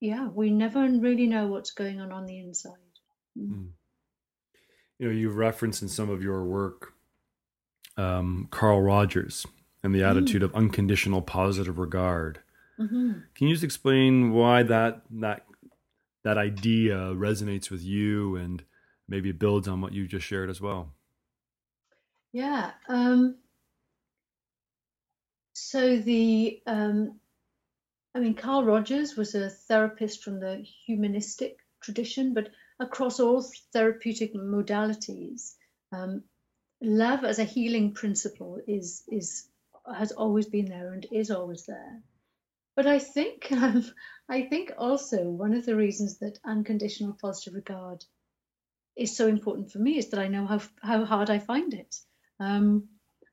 [0.00, 2.89] yeah, we never really know what's going on on the inside.
[3.40, 3.68] Mm.
[4.98, 6.92] You know, you've referenced in some of your work
[7.96, 9.46] um, Carl Rogers
[9.82, 10.06] and the hmm.
[10.06, 10.46] attitude mm.
[10.46, 12.40] of unconditional positive regard.
[12.78, 13.12] Mm-hmm.
[13.34, 15.44] Can you just explain why that that
[16.24, 18.62] that idea resonates with you and
[19.08, 20.92] maybe builds on what you just shared as well?
[22.32, 22.70] Yeah.
[22.88, 23.36] Um,
[25.54, 27.20] so the, um,
[28.14, 32.50] I mean, Carl Rogers was a therapist from the humanistic tradition, but
[32.80, 35.54] across all therapeutic modalities,
[35.92, 36.24] um,
[36.80, 39.48] love as a healing principle is is
[39.94, 42.02] has always been there and is always there.
[42.74, 43.84] But I think um,
[44.28, 48.04] I think also one of the reasons that unconditional positive regard
[48.96, 51.94] is so important for me is that I know how how hard I find it.
[52.40, 52.88] Um,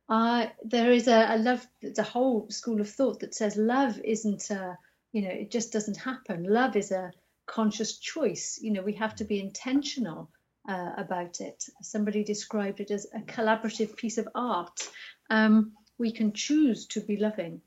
[0.09, 3.99] I, there is a, a love, there's a whole school of thought that says love
[3.99, 4.77] isn't, a,
[5.11, 6.43] you know, it just doesn't happen.
[6.43, 7.11] Love is a
[7.47, 8.59] conscious choice.
[8.61, 10.29] You know, we have to be intentional
[10.69, 11.63] uh, about it.
[11.81, 14.87] Somebody described it as a collaborative piece of art.
[15.29, 17.61] Um, we can choose to be loving.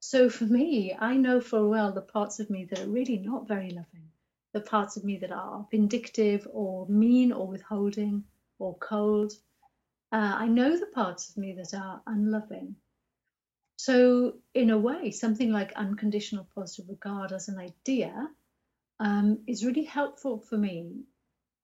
[0.00, 3.48] So for me, I know full well the parts of me that are really not
[3.48, 4.08] very loving,
[4.52, 8.24] the parts of me that are vindictive or mean or withholding
[8.58, 9.32] or cold
[10.14, 12.76] uh, I know the parts of me that are unloving.
[13.76, 18.30] So, in a way, something like unconditional positive regard as an idea
[19.00, 21.04] um, is really helpful for me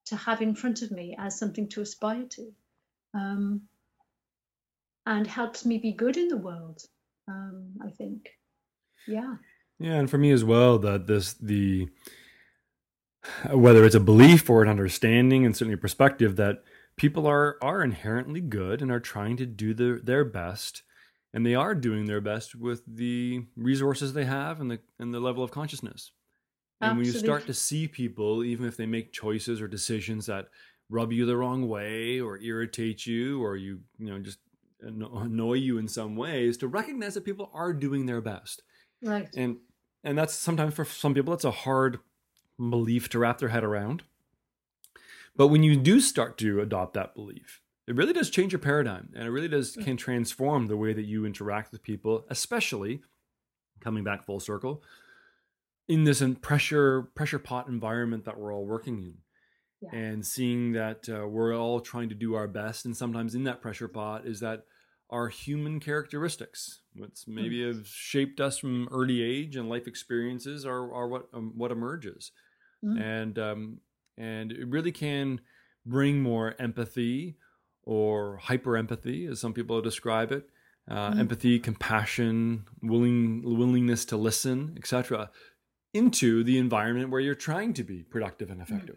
[0.07, 2.53] to have in front of me as something to aspire to
[3.15, 3.63] um,
[5.07, 6.83] and helps me be good in the world,
[7.29, 8.31] um, I think.
[9.07, 9.37] Yeah.
[9.79, 11.89] Yeah, and for me as well, that this, the,
[13.51, 16.63] whether it's a belief or an understanding and certainly a perspective that
[16.97, 20.83] people are are inherently good and are trying to do their their best
[21.33, 25.21] and they are doing their best with the resources they have and the and the
[25.21, 26.13] level of consciousness
[26.81, 30.49] and when you start to see people even if they make choices or decisions that
[30.89, 34.39] rub you the wrong way or irritate you or you you know just
[34.83, 38.63] annoy you in some ways to recognize that people are doing their best.
[39.03, 39.29] Right.
[39.37, 39.59] And
[40.05, 41.99] and that's sometimes for some people it's a hard
[42.59, 44.03] belief to wrap their head around.
[45.37, 49.11] But when you do start to adopt that belief, it really does change your paradigm
[49.15, 53.03] and it really does can transform the way that you interact with people, especially
[53.81, 54.83] coming back full circle
[55.91, 59.15] in this pressure pressure pot environment that we're all working in.
[59.83, 59.99] Yeah.
[59.99, 63.61] And seeing that uh, we're all trying to do our best, and sometimes in that
[63.61, 64.65] pressure pot is that
[65.09, 67.35] our human characteristics, what's hmm.
[67.35, 67.75] maybe mm.
[67.75, 72.31] have shaped us from early age and life experiences, are, are what um, what emerges.
[72.85, 73.01] Mm.
[73.01, 73.79] And um,
[74.17, 75.41] and it really can
[75.85, 77.37] bring more empathy
[77.83, 80.49] or hyper empathy, as some people describe it.
[80.89, 81.21] Uh, mm-hmm.
[81.21, 85.31] Empathy, compassion, willing willingness to listen, etc.,
[85.93, 88.97] into the environment where you're trying to be productive and effective.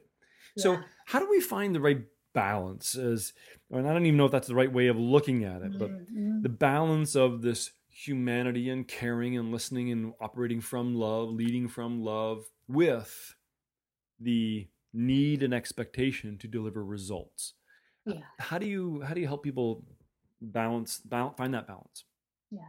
[0.56, 0.64] Yeah.
[0.64, 2.02] So, how do we find the right
[2.34, 2.96] balance?
[2.96, 3.34] As
[3.72, 5.90] and I don't even know if that's the right way of looking at it, but
[5.90, 6.42] mm-hmm.
[6.42, 12.04] the balance of this humanity and caring and listening and operating from love, leading from
[12.04, 13.36] love, with
[14.20, 17.54] the need and expectation to deliver results.
[18.06, 18.22] Yeah.
[18.40, 19.84] How do you how do you help people
[20.42, 22.04] balance, balance find that balance?
[22.52, 22.60] Yeah.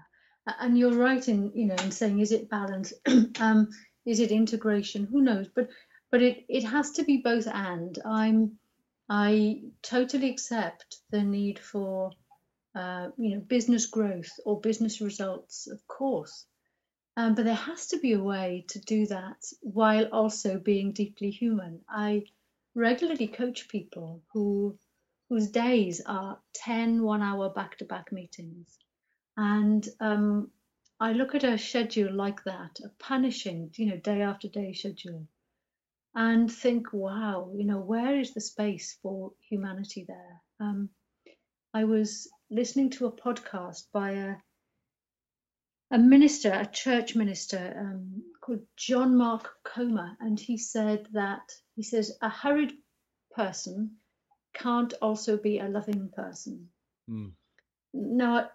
[0.61, 2.93] And you're right in you know in saying is it balance?
[3.41, 3.69] um,
[4.07, 5.07] is it integration?
[5.07, 5.49] Who knows?
[5.49, 5.69] But
[6.11, 7.99] but it it has to be both and.
[8.05, 8.59] I'm
[9.09, 12.13] I totally accept the need for
[12.75, 16.47] uh, you know business growth or business results, of course.
[17.17, 21.31] Um, but there has to be a way to do that while also being deeply
[21.31, 21.81] human.
[21.89, 22.25] I
[22.75, 24.77] regularly coach people who
[25.29, 28.79] whose days are 10 one hour back to back meetings.
[29.37, 30.51] And um,
[31.01, 35.27] I look at a schedule like that, a punishing, you know, day after day schedule,
[36.15, 40.41] and think, wow, you know, where is the space for humanity there?
[40.61, 40.91] Um,
[41.73, 44.37] I was listening to a podcast by a
[45.91, 51.83] a minister, a church minister um, called John Mark Comer, and he said that he
[51.83, 52.73] says a hurried
[53.33, 53.97] person
[54.55, 56.69] can't also be a loving person.
[57.11, 57.33] Mm.
[57.93, 58.51] Now,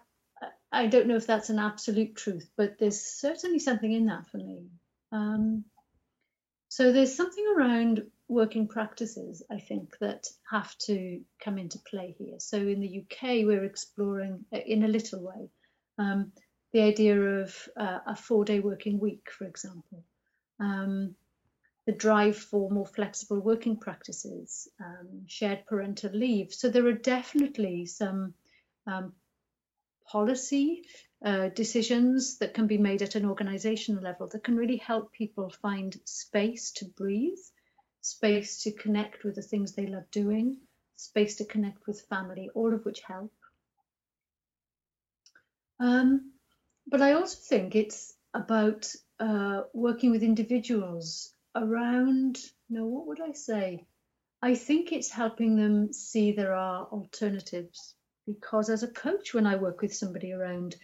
[0.72, 4.38] I, don't know if that's an absolute truth, but there's certainly something in that for
[4.38, 4.66] me.
[5.12, 5.64] Um,
[6.68, 12.38] so there's something around working practices, I think, that have to come into play here.
[12.38, 15.50] So in the UK, we're exploring uh, in a little way
[15.98, 16.32] um,
[16.72, 20.04] the idea of uh, a four day working week, for example,
[20.60, 21.16] um,
[21.86, 26.52] the drive for more flexible working practices, um, shared parental leave.
[26.52, 28.34] So there are definitely some
[28.86, 29.12] um,
[30.10, 30.82] policy
[31.24, 35.50] uh, decisions that can be made at an organizational level that can really help people
[35.62, 37.38] find space to breathe,
[38.00, 40.56] space to connect with the things they love doing,
[40.96, 43.32] space to connect with family, all of which help.
[45.78, 46.32] Um,
[46.86, 52.38] but I also think it's about uh, working with individuals around,
[52.68, 53.86] no, what would I say?
[54.42, 57.94] I think it's helping them see there are alternatives
[58.34, 60.76] because as a coach, when I work with somebody around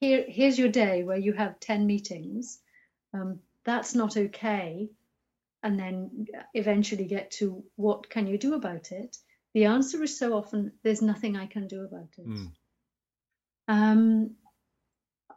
[0.00, 2.60] here, here's your day where you have 10 meetings,
[3.14, 4.88] um, that's not okay.
[5.62, 9.16] And then eventually get to what can you do about it?
[9.54, 12.26] The answer is so often there's nothing I can do about it.
[12.26, 12.52] Mm.
[13.66, 14.30] Um,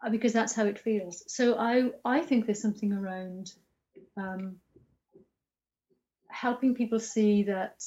[0.10, 1.24] because that's how it feels.
[1.28, 3.54] So I I think there's something around
[4.18, 4.58] um,
[6.28, 7.84] helping people see that.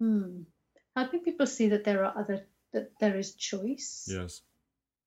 [0.00, 0.42] Hmm,
[0.98, 4.08] helping people see that there are other that there is choice.
[4.10, 4.42] Yes.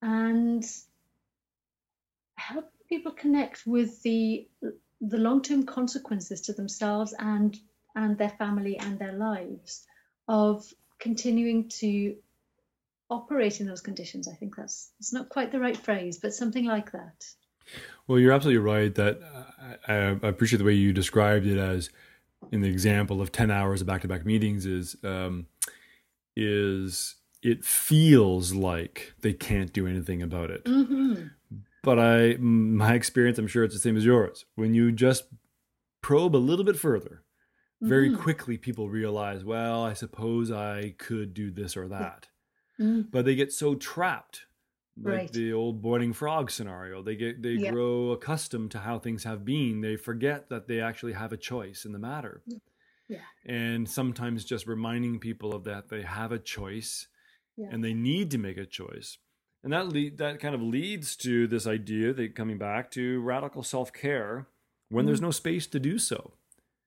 [0.02, 0.64] And
[2.36, 4.48] help people connect with the
[5.00, 7.58] the long-term consequences to themselves and
[7.96, 9.86] and their family and their lives
[10.28, 12.16] of continuing to
[13.10, 14.28] operate in those conditions.
[14.28, 17.26] I think that's it's not quite the right phrase, but something like that.
[18.08, 18.94] Well, you're absolutely right.
[18.96, 21.90] That uh, I, I appreciate the way you described it as
[22.52, 25.46] in the example of ten hours of back-to-back meetings is um,
[26.36, 30.64] is it feels like they can't do anything about it.
[30.66, 31.28] Mm-hmm.
[31.84, 34.46] But I, my experience, I'm sure it's the same as yours.
[34.56, 35.24] When you just
[36.02, 37.24] probe a little bit further,
[37.82, 38.22] very mm-hmm.
[38.22, 42.28] quickly people realize, well, I suppose I could do this or that.
[42.80, 43.10] Mm-hmm.
[43.12, 44.46] But they get so trapped,
[45.02, 45.34] like right.
[45.34, 47.02] the old boiling frog scenario.
[47.02, 47.72] They get they yeah.
[47.72, 49.82] grow accustomed to how things have been.
[49.82, 52.44] They forget that they actually have a choice in the matter.
[53.12, 53.20] Yeah.
[53.46, 57.08] And sometimes just reminding people of that they have a choice
[57.58, 57.68] yeah.
[57.70, 59.18] and they need to make a choice.
[59.64, 63.64] And that lead, that kind of leads to this idea that coming back to radical
[63.64, 64.48] self-care
[64.90, 65.08] when mm.
[65.08, 66.32] there's no space to do so.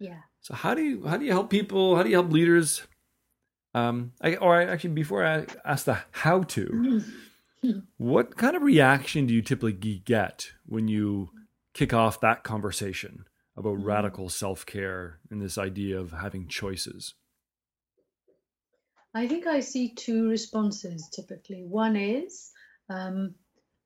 [0.00, 0.20] Yeah.
[0.40, 1.94] So how do you how do you help people?
[1.96, 2.82] How do you help leaders?
[3.74, 7.04] Um, I, or I, actually, before I ask the how to,
[7.62, 7.82] mm.
[7.98, 11.30] what kind of reaction do you typically get when you
[11.74, 13.24] kick off that conversation
[13.56, 13.84] about mm.
[13.84, 17.14] radical self care and this idea of having choices?
[19.14, 21.64] I think I see two responses typically.
[21.64, 22.50] One is
[22.88, 23.34] um,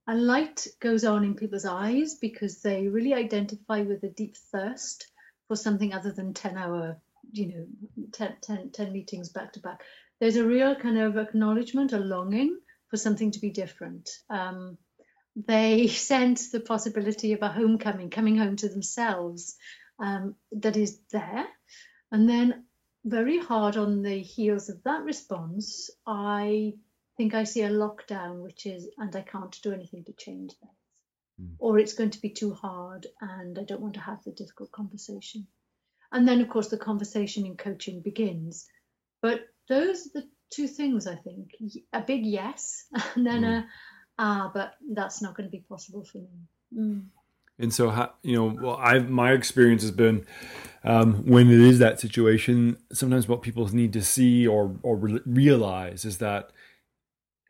[0.06, 5.06] a light goes on in people's eyes because they really identify with a deep thirst
[5.46, 6.98] for something other than 10 hour,
[7.32, 7.66] you know,
[8.12, 9.82] 10, 10, 10 meetings back to back.
[10.18, 12.58] There's a real kind of acknowledgement, a longing
[12.88, 14.08] for something to be different.
[14.30, 14.78] Um,
[15.46, 19.56] they sense the possibility of a homecoming, coming home to themselves
[19.98, 21.46] um, that is there.
[22.10, 22.64] And then
[23.04, 26.74] very hard on the heels of that response, I
[27.16, 31.42] think I see a lockdown, which is, and I can't do anything to change that.
[31.42, 31.54] Mm.
[31.58, 34.72] Or it's going to be too hard and I don't want to have the difficult
[34.72, 35.46] conversation.
[36.10, 38.66] And then, of course, the conversation in coaching begins.
[39.20, 41.50] But those are the two things, I think
[41.92, 43.58] a big yes, and then mm.
[43.58, 43.66] a
[44.18, 46.28] ah, but that's not going to be possible for me.
[46.74, 47.04] Mm.
[47.60, 50.24] And so, you know, well, I my experience has been
[50.84, 52.78] um, when it is that situation.
[52.92, 56.50] Sometimes what people need to see or or re- realize is that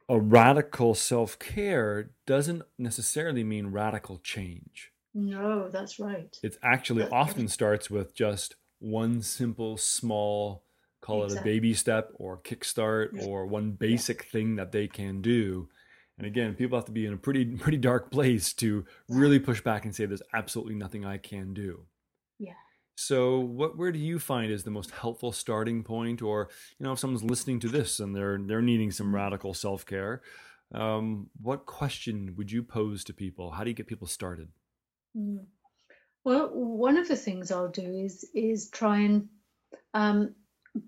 [0.09, 4.93] a radical self care doesn't necessarily mean radical change.
[5.15, 6.35] No, that's right.
[6.43, 10.63] It actually often starts with just one simple, small,
[11.03, 11.51] call exactly.
[11.51, 14.31] it a baby step or kickstart or one basic yeah.
[14.31, 15.69] thing that they can do
[16.19, 19.61] and again, people have to be in a pretty pretty dark place to really push
[19.61, 21.87] back and say there's absolutely nothing I can do.
[22.39, 22.55] Yeah.
[22.97, 26.49] So, what where do you find is the most helpful starting point, or
[26.79, 30.21] you know, if someone's listening to this and they're they're needing some radical self care,
[30.75, 33.53] um, what question would you pose to people?
[33.53, 34.49] How do you get people started?
[35.17, 35.47] Mm.
[36.25, 39.29] Well, one of the things I'll do is is try and
[39.95, 40.35] um,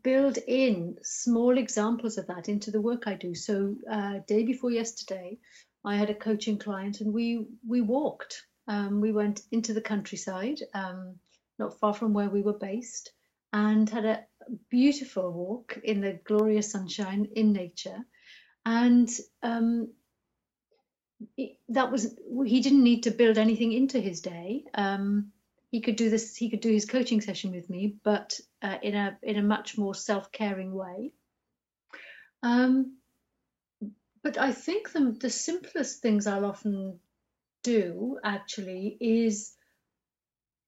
[0.03, 3.35] build in small examples of that into the work I do.
[3.35, 5.39] So, uh, day before yesterday,
[5.85, 8.43] I had a coaching client, and we we walked.
[8.69, 11.17] Um, we went into the countryside, um,
[11.59, 13.13] not far from where we were based,
[13.53, 14.25] and had a
[14.69, 17.99] beautiful walk in the glorious sunshine in nature.
[18.65, 19.09] And
[19.43, 19.89] um,
[21.69, 22.15] that was
[22.47, 24.65] he didn't need to build anything into his day.
[24.75, 25.33] Um,
[25.71, 26.37] he could do this.
[26.37, 29.79] He could do his coaching session with me, but uh, in a in a much
[29.79, 31.13] more self caring way.
[32.43, 32.97] Um,
[34.23, 36.99] but I think the the simplest things I'll often
[37.63, 39.55] do actually is,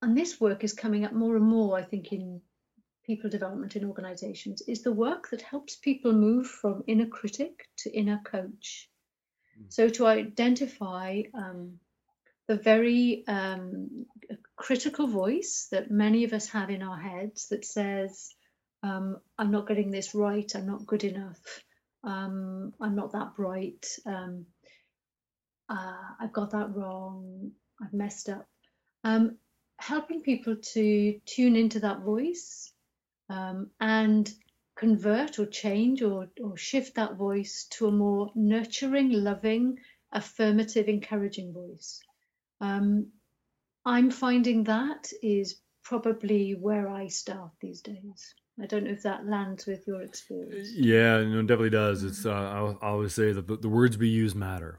[0.00, 1.76] and this work is coming up more and more.
[1.76, 2.40] I think in
[3.04, 7.90] people development in organizations is the work that helps people move from inner critic to
[7.90, 8.88] inner coach.
[9.60, 9.72] Mm.
[9.72, 11.80] So to identify um,
[12.48, 14.06] the very um,
[14.56, 18.34] critical voice that many of us have in our heads that says,
[18.82, 21.38] um, I'm not getting this right, I'm not good enough,
[22.04, 24.46] um, I'm not that bright, um,
[25.68, 28.46] uh, I've got that wrong, I've messed up.
[29.04, 29.38] Um,
[29.78, 32.72] helping people to tune into that voice
[33.28, 34.32] um, and
[34.76, 39.78] convert or change or, or shift that voice to a more nurturing, loving,
[40.12, 42.00] affirmative, encouraging voice.
[42.62, 43.08] Um,
[43.84, 48.34] I'm finding that is probably where I start these days.
[48.62, 50.70] I don't know if that lands with your experience.
[50.72, 52.04] Yeah, no, it definitely does.
[52.04, 54.78] It's uh, I, I always say that the, the, words we use matter.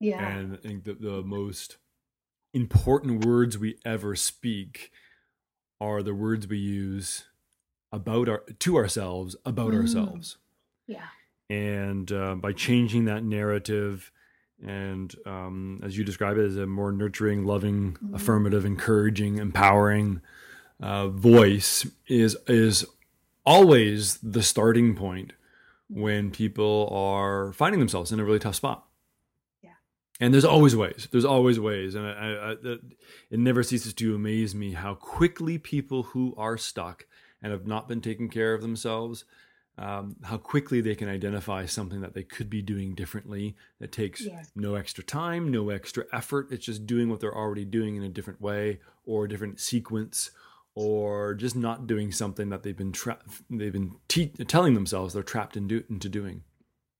[0.00, 1.76] Yeah, and I think that the most
[2.54, 4.90] important words we ever speak
[5.80, 7.24] are the words we use
[7.92, 9.80] about our to ourselves about mm.
[9.80, 10.38] ourselves.
[10.86, 11.08] Yeah,
[11.50, 14.10] and uh, by changing that narrative
[14.62, 18.14] and um, as you describe it as a more nurturing loving mm-hmm.
[18.14, 20.20] affirmative encouraging empowering
[20.80, 22.84] uh, voice is is
[23.46, 25.32] always the starting point
[25.88, 28.86] when people are finding themselves in a really tough spot.
[29.62, 29.70] Yeah.
[30.18, 31.08] And there's always ways.
[31.10, 31.94] There's always ways.
[31.94, 32.76] And I, I, I,
[33.30, 37.06] it never ceases to amaze me how quickly people who are stuck
[37.42, 39.24] and have not been taking care of themselves
[39.76, 44.20] um, how quickly they can identify something that they could be doing differently that takes
[44.20, 44.50] yes.
[44.54, 46.48] no extra time, no extra effort.
[46.50, 50.30] It's just doing what they're already doing in a different way or a different sequence
[50.76, 53.18] or just not doing something that they've been tra-
[53.50, 56.42] they've been te- telling themselves they're trapped in do- into doing.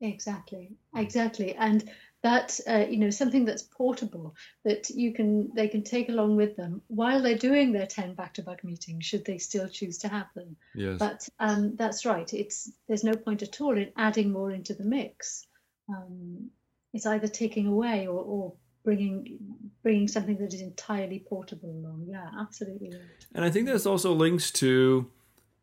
[0.01, 1.91] Exactly, exactly, and
[2.25, 6.57] that uh, you know something that's portable that you can they can take along with
[6.57, 10.57] them while they're doing their 10 back-to-back meetings should they still choose to have them.
[10.75, 10.99] Yes.
[10.99, 12.33] but um, that's right.
[12.33, 15.47] It's there's no point at all in adding more into the mix.
[15.91, 16.51] Um,
[16.95, 18.55] it's either taking away or, or
[18.85, 19.39] bringing
[19.83, 22.07] bringing something that is entirely portable along.
[22.09, 22.93] Yeah absolutely
[23.35, 25.11] and i think this also links to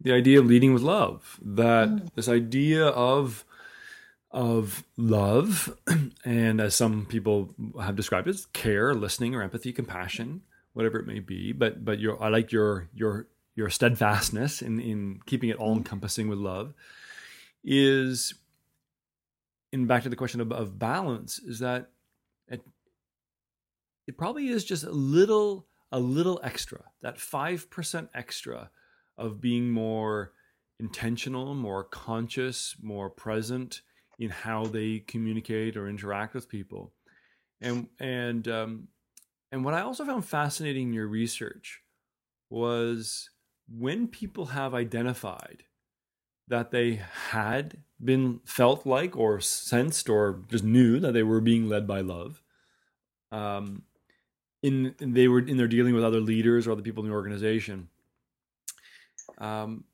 [0.01, 2.09] the idea of leading with love that mm.
[2.15, 3.45] this idea of
[4.31, 5.77] of love,
[6.25, 10.41] and as some people have described it, care, listening, or empathy, compassion,
[10.73, 11.51] whatever it may be.
[11.51, 16.27] But but your I like your your your steadfastness in in keeping it all encompassing
[16.27, 16.73] with love
[17.63, 18.33] is
[19.71, 21.89] in back to the question of, of balance is that
[22.47, 22.61] it,
[24.07, 28.69] it probably is just a little a little extra that 5% extra
[29.17, 30.31] of being more
[30.79, 33.81] intentional more conscious more present
[34.21, 36.93] in how they communicate or interact with people.
[37.59, 38.87] And and um,
[39.51, 41.81] and what I also found fascinating in your research
[42.49, 43.31] was
[43.67, 45.63] when people have identified
[46.47, 51.67] that they had been felt like or sensed or just knew that they were being
[51.67, 52.43] led by love
[53.31, 53.83] um,
[54.61, 57.87] in they were in their dealing with other leaders or other people in the organization
[59.37, 59.85] um,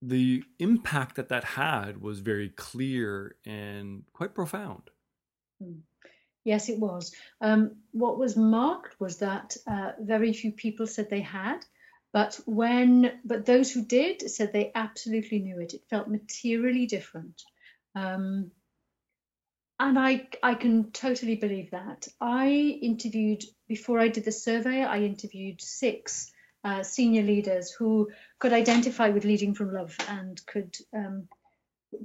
[0.00, 4.90] the impact that that had was very clear and quite profound.
[5.62, 5.80] Hmm.
[6.44, 7.14] Yes, it was.
[7.40, 11.58] Um, what was marked was that uh, very few people said they had,
[12.12, 15.74] but when but those who did said they absolutely knew it.
[15.74, 17.42] It felt materially different,
[17.94, 18.50] um,
[19.78, 22.08] and I I can totally believe that.
[22.20, 24.82] I interviewed before I did the survey.
[24.82, 26.32] I interviewed six
[26.64, 31.28] uh, senior leaders who could identify with leading from love and could um,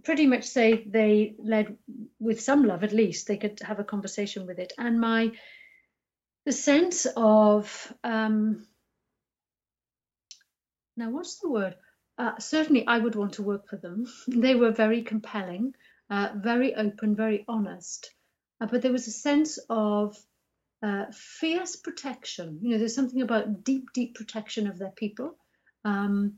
[0.03, 1.77] pretty much say they led
[2.19, 3.27] with some love at least.
[3.27, 4.73] They could have a conversation with it.
[4.77, 5.31] And my
[6.45, 8.67] the sense of um,
[10.97, 11.75] now what's the word?
[12.15, 14.05] Uh, certainly i would want to work for them.
[14.27, 15.73] They were very compelling
[16.09, 18.13] uh, very open very honest.
[18.61, 20.17] Uh, but there was a sense of
[20.83, 22.59] uh, fierce protection.
[22.61, 25.37] You know, there's something about deep, deep protection of their people.
[25.85, 26.33] Um,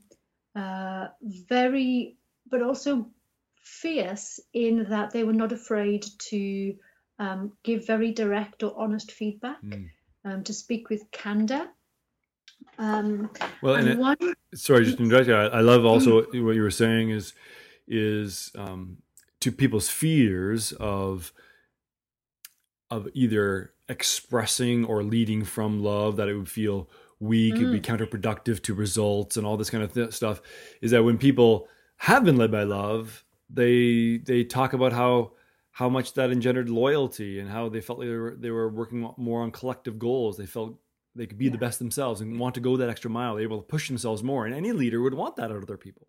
[0.55, 2.15] uh, very,
[2.49, 3.07] but also
[3.55, 6.75] fierce in that they were not afraid to
[7.17, 9.89] um, give very direct or honest feedback, mm.
[10.23, 11.67] um, to speak with candor.
[12.77, 13.31] Um,
[13.61, 15.35] well, and, one, it, sorry, just interrupt you.
[15.35, 16.45] I, I love also mm.
[16.45, 17.33] what you were saying is
[17.87, 18.97] is um,
[19.39, 21.33] to people's fears of
[22.91, 27.83] of either expressing or leading from love that it would feel weak, it'd be mm.
[27.83, 30.41] counterproductive to results and all this kind of th- stuff.
[30.81, 31.67] Is that when people
[31.97, 35.33] have been led by love, they they talk about how
[35.71, 39.43] how much that engendered loyalty and how they felt they were they were working more
[39.43, 40.37] on collective goals.
[40.37, 40.79] They felt
[41.15, 41.51] they could be yeah.
[41.51, 43.35] the best themselves and want to go that extra mile.
[43.35, 45.77] They're able to push themselves more, and any leader would want that out of their
[45.77, 46.07] people.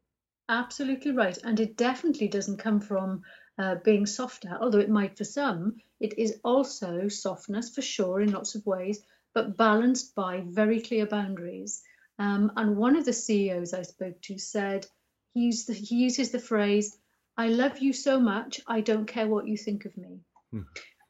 [0.49, 3.23] Absolutely right, and it definitely doesn't come from
[3.59, 5.77] uh, being softer, although it might for some.
[6.01, 9.03] It is also softness for sure in lots of ways,
[9.35, 11.83] but balanced by very clear boundaries.
[12.19, 14.87] Um, and one of the CEOs I spoke to said
[15.35, 16.99] he, used the, he uses the phrase,
[17.37, 20.21] I love you so much, I don't care what you think of me.
[20.51, 20.63] Hmm.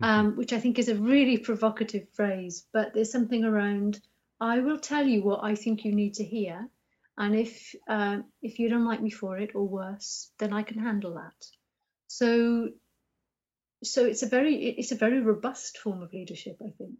[0.03, 4.01] Um, which I think is a really provocative phrase, but there's something around
[4.41, 6.69] I will tell you what I think you need to hear,
[7.17, 10.79] and if uh, if you don't like me for it or worse, then I can
[10.79, 11.47] handle that.
[12.09, 12.71] So
[13.85, 16.99] so it's a very it's a very robust form of leadership, I think.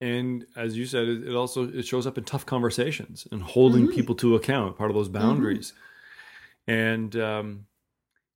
[0.00, 3.94] And as you said, it also it shows up in tough conversations and holding mm-hmm.
[3.94, 5.72] people to account, part of those boundaries.
[5.72, 6.72] Mm-hmm.
[6.72, 7.66] And um,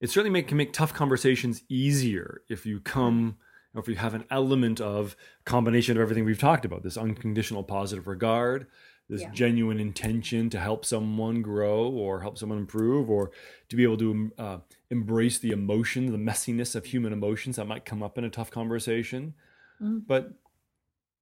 [0.01, 3.39] it certainly make, can make tough conversations easier if you come
[3.75, 7.63] or if you have an element of combination of everything we've talked about this unconditional
[7.63, 8.67] positive regard
[9.09, 9.31] this yeah.
[9.31, 13.31] genuine intention to help someone grow or help someone improve or
[13.69, 14.59] to be able to uh,
[14.91, 18.51] embrace the emotion the messiness of human emotions that might come up in a tough
[18.51, 19.35] conversation.
[19.83, 20.07] Mm.
[20.07, 20.33] but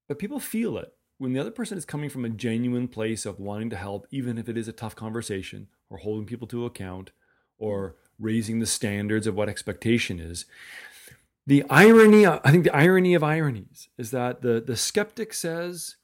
[0.07, 0.93] but people feel it.
[1.17, 4.37] When the other person is coming from a genuine place of wanting to help even
[4.37, 7.11] if it is a tough conversation or holding people to account
[7.57, 10.45] or raising the standards of what expectation is
[11.45, 15.97] the irony i think the irony of ironies is that the the skeptic says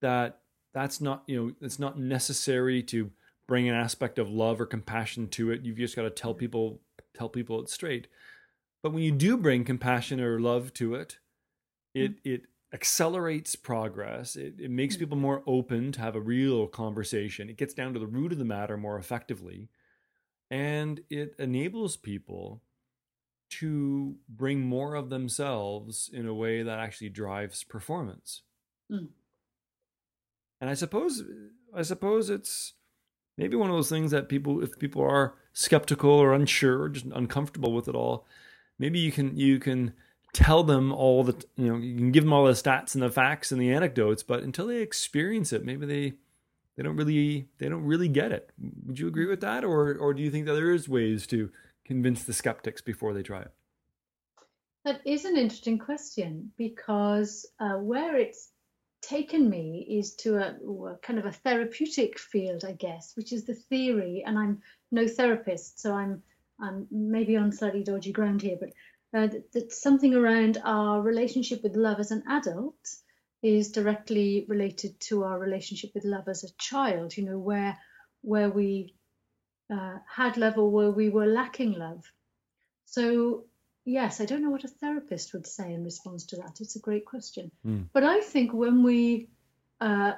[0.00, 0.40] that
[0.72, 3.10] that's not you know it's not necessary to
[3.46, 5.62] bring an aspect of love or compassion to it.
[5.62, 6.80] You've just got to tell people
[7.14, 8.06] tell people it straight
[8.82, 11.18] but when you do bring compassion or love to it
[11.94, 12.32] it mm.
[12.32, 12.42] it
[12.72, 15.00] accelerates progress it, it makes mm.
[15.00, 18.38] people more open to have a real conversation it gets down to the root of
[18.38, 19.68] the matter more effectively
[20.50, 22.62] and it enables people
[23.50, 28.42] to bring more of themselves in a way that actually drives performance
[28.90, 29.06] mm.
[30.64, 31.22] And I suppose
[31.74, 32.72] I suppose it's
[33.36, 37.06] maybe one of those things that people if people are skeptical or unsure or just
[37.06, 38.26] uncomfortable with it all,
[38.78, 39.94] maybe you can you can
[40.34, 43.10] tell them all the you know you can give them all the stats and the
[43.10, 46.12] facts and the anecdotes, but until they experience it, maybe they
[46.76, 48.50] they don't really they don't really get it.
[48.86, 51.50] Would you agree with that, or or do you think that there is ways to
[51.86, 53.52] convince the skeptics before they try it?
[54.84, 58.50] That is an interesting question because uh, where it's
[59.00, 60.56] taken me is to a,
[60.90, 64.22] a, kind of a therapeutic field, I guess, which is the theory.
[64.26, 64.62] And I'm
[64.94, 66.22] no therapist, so I'm
[66.60, 68.70] I'm maybe on slightly dodgy ground here, but
[69.18, 72.88] uh, that, that something around our relationship with love as an adult
[73.42, 77.16] is directly related to our relationship with love as a child.
[77.16, 77.76] You know, where
[78.22, 78.94] where we
[79.72, 82.04] uh, had love or where we were lacking love.
[82.86, 83.44] So
[83.84, 86.60] yes, I don't know what a therapist would say in response to that.
[86.60, 87.50] It's a great question.
[87.66, 87.88] Mm.
[87.92, 89.28] But I think when we,
[89.80, 90.12] uh,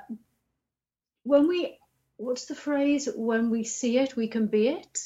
[1.25, 1.79] when we,
[2.17, 3.09] what's the phrase?
[3.15, 4.99] When we see it, we can be it.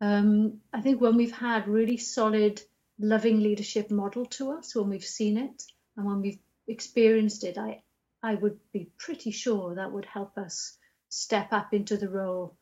[0.00, 2.60] Um, I think when we've had really solid,
[2.98, 5.62] loving leadership model to us, when we've seen it
[5.96, 6.38] and when we've
[6.68, 7.82] experienced it, I,
[8.22, 10.76] I would be pretty sure that would help us
[11.08, 12.56] step up into the role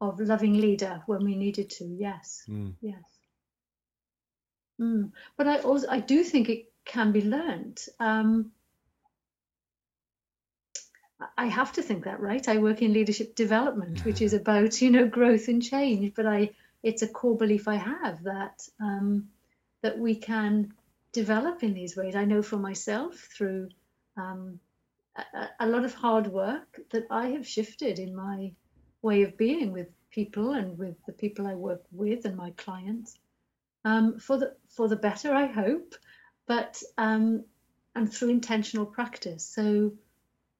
[0.00, 1.84] of loving leader when we needed to.
[1.84, 2.74] Yes, mm.
[2.80, 3.02] yes.
[4.80, 5.10] Mm.
[5.36, 7.80] But I also I do think it can be learned.
[7.98, 8.52] Um,
[11.36, 12.46] I have to think that, right?
[12.48, 16.14] I work in leadership development, which is about you know growth and change.
[16.14, 16.50] But I,
[16.82, 19.28] it's a core belief I have that um,
[19.82, 20.72] that we can
[21.12, 22.14] develop in these ways.
[22.14, 23.70] I know for myself through
[24.16, 24.60] um,
[25.16, 28.52] a, a lot of hard work that I have shifted in my
[29.02, 33.18] way of being with people and with the people I work with and my clients
[33.84, 35.94] um, for the for the better, I hope,
[36.46, 37.44] but um,
[37.94, 39.46] and through intentional practice.
[39.46, 39.92] So,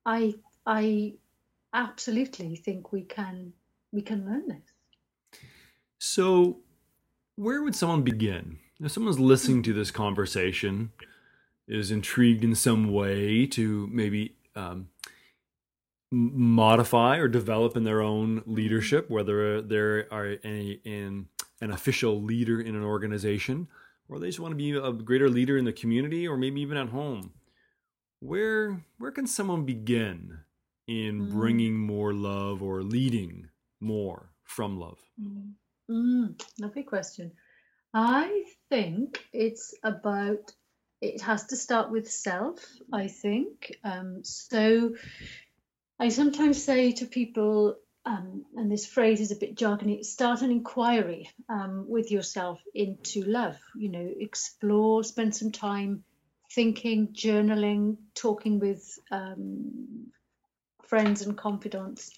[0.05, 0.35] I
[0.69, 1.13] I
[1.73, 3.53] absolutely think we can
[3.91, 5.41] we can learn this.
[5.97, 6.59] So,
[7.37, 8.59] where would someone begin?
[8.79, 10.91] If someone's listening to this conversation,
[11.67, 14.89] is intrigued in some way to maybe um,
[16.11, 21.29] modify or develop in their own leadership, whether there are any in
[21.61, 23.67] an official leader in an organization,
[24.07, 26.77] or they just want to be a greater leader in the community, or maybe even
[26.77, 27.33] at home.
[28.19, 30.41] Where where can someone begin
[30.89, 31.31] in mm.
[31.31, 33.47] bringing more love or leading
[33.79, 34.99] more from love?
[35.21, 35.53] Mm.
[35.89, 36.41] Mm.
[36.59, 37.31] Lovely question.
[37.93, 40.51] I think it's about
[41.01, 42.59] it has to start with self
[42.91, 44.93] i think um, so
[45.99, 47.75] I sometimes say to people,
[48.05, 53.23] um, and this phrase is a bit jargony, start an inquiry um, with yourself into
[53.23, 53.57] love.
[53.75, 56.05] You know, explore, spend some time
[56.53, 60.07] thinking, journaling, talking with um,
[60.89, 62.11] friends and confidants.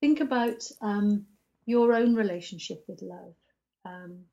[0.00, 1.26] Think about um,
[1.64, 3.34] your own relationship with love.
[3.84, 4.24] Um,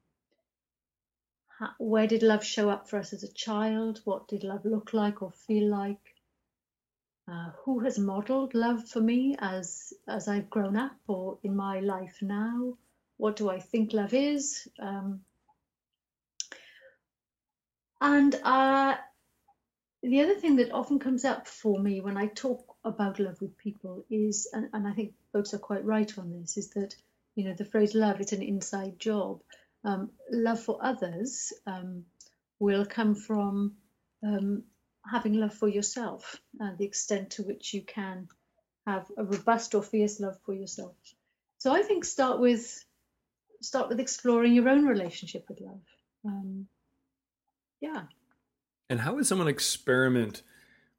[1.60, 4.02] how, where did love show up for us as a child?
[4.04, 6.16] What did love look like or feel like?
[7.32, 11.80] Uh, who has modeled love for me as as I've grown up or in my
[11.80, 12.78] life now?
[13.16, 14.68] What do I think love is?
[14.78, 15.22] Um,
[18.02, 18.96] and uh,
[20.02, 23.58] the other thing that often comes up for me when I talk about love with
[23.58, 26.96] people is, and, and I think folks are quite right on this, is that
[27.36, 29.42] you know the phrase love is an inside job.
[29.84, 32.06] Um, love for others um,
[32.60, 33.74] will come from
[34.24, 34.64] um,
[35.10, 38.30] having love for yourself and the extent to which you can
[38.88, 40.96] have a robust or fierce love for yourself.
[41.58, 42.84] So I think start with
[43.62, 45.82] start with exploring your own relationship with love.
[46.26, 46.68] Um,
[47.82, 48.04] yeah.
[48.90, 50.42] And how would someone experiment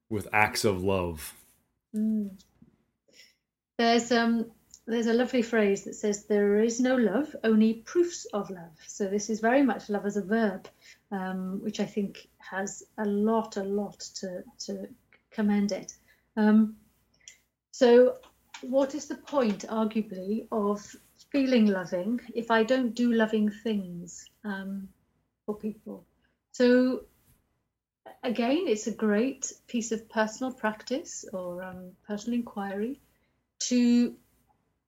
[0.08, 1.34] with acts of love?
[1.94, 2.30] Mm.
[3.78, 4.50] There's um
[4.86, 8.76] there's a lovely phrase that says there is no love, only proofs of love.
[8.86, 10.68] So this is very much love as a verb,
[11.10, 14.88] um, which I think has a lot, a lot to, to
[15.30, 15.94] commend it.
[16.36, 16.76] Um,
[17.70, 18.16] so
[18.60, 20.84] what is the point, arguably, of
[21.32, 24.88] feeling loving if I don't do loving things um,
[25.46, 26.04] for people?
[26.52, 27.04] So
[28.24, 33.00] again, it's a great piece of personal practice or um, personal inquiry
[33.60, 34.14] to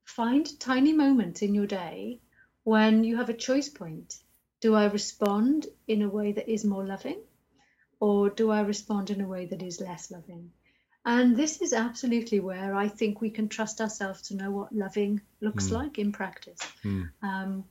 [0.05, 2.21] find tiny moments in your day
[2.65, 4.17] when you have a choice point.
[4.61, 7.21] Do I respond in a way that is more loving
[8.01, 10.51] or do I respond in a way that is less loving?
[11.05, 15.21] And this is absolutely where I think we can trust ourselves to know what loving
[15.41, 15.73] looks mm.
[15.73, 16.59] like in practice.
[16.83, 17.11] Mm.
[17.23, 17.65] Um,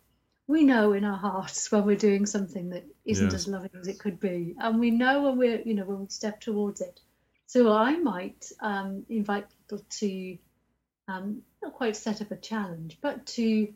[0.48, 3.36] we know in our hearts when we're doing something that isn't yeah.
[3.36, 6.08] as loving as it could be, and we know when we're, you know, when we
[6.10, 7.00] step towards it.
[7.48, 10.38] So I might um, invite people to
[11.08, 13.74] um, not quite set up a challenge, but to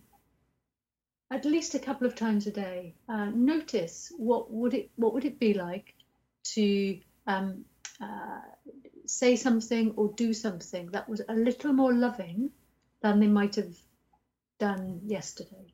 [1.32, 5.26] at least a couple of times a day uh, notice what would it what would
[5.26, 5.94] it be like
[6.44, 7.66] to um,
[8.02, 8.40] uh,
[9.06, 12.52] say something or do something that was a little more loving
[13.02, 13.76] than they might have
[14.60, 15.74] done yesterday.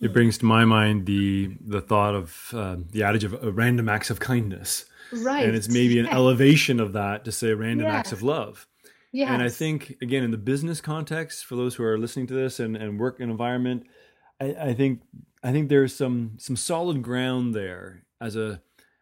[0.00, 3.88] It brings to my mind the the thought of uh, the adage of uh, random
[3.88, 5.46] acts of kindness, right?
[5.46, 8.66] And it's maybe an elevation of that to say random acts of love.
[9.12, 9.30] Yes.
[9.30, 12.58] And I think again in the business context, for those who are listening to this
[12.58, 13.86] and, and work environment,
[14.40, 15.02] I, I think
[15.42, 18.60] I think there's some some solid ground there as a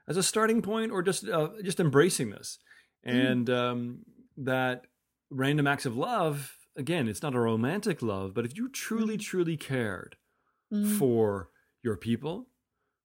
[0.08, 2.58] as a starting point, or just uh, just embracing this,
[3.06, 3.30] mm.
[3.30, 3.98] and um,
[4.36, 4.86] that
[5.30, 6.56] random acts of love.
[6.74, 9.20] Again, it's not a romantic love, but if you truly, mm.
[9.20, 10.16] truly cared
[10.72, 10.98] mm.
[10.98, 11.50] for
[11.82, 12.46] your people,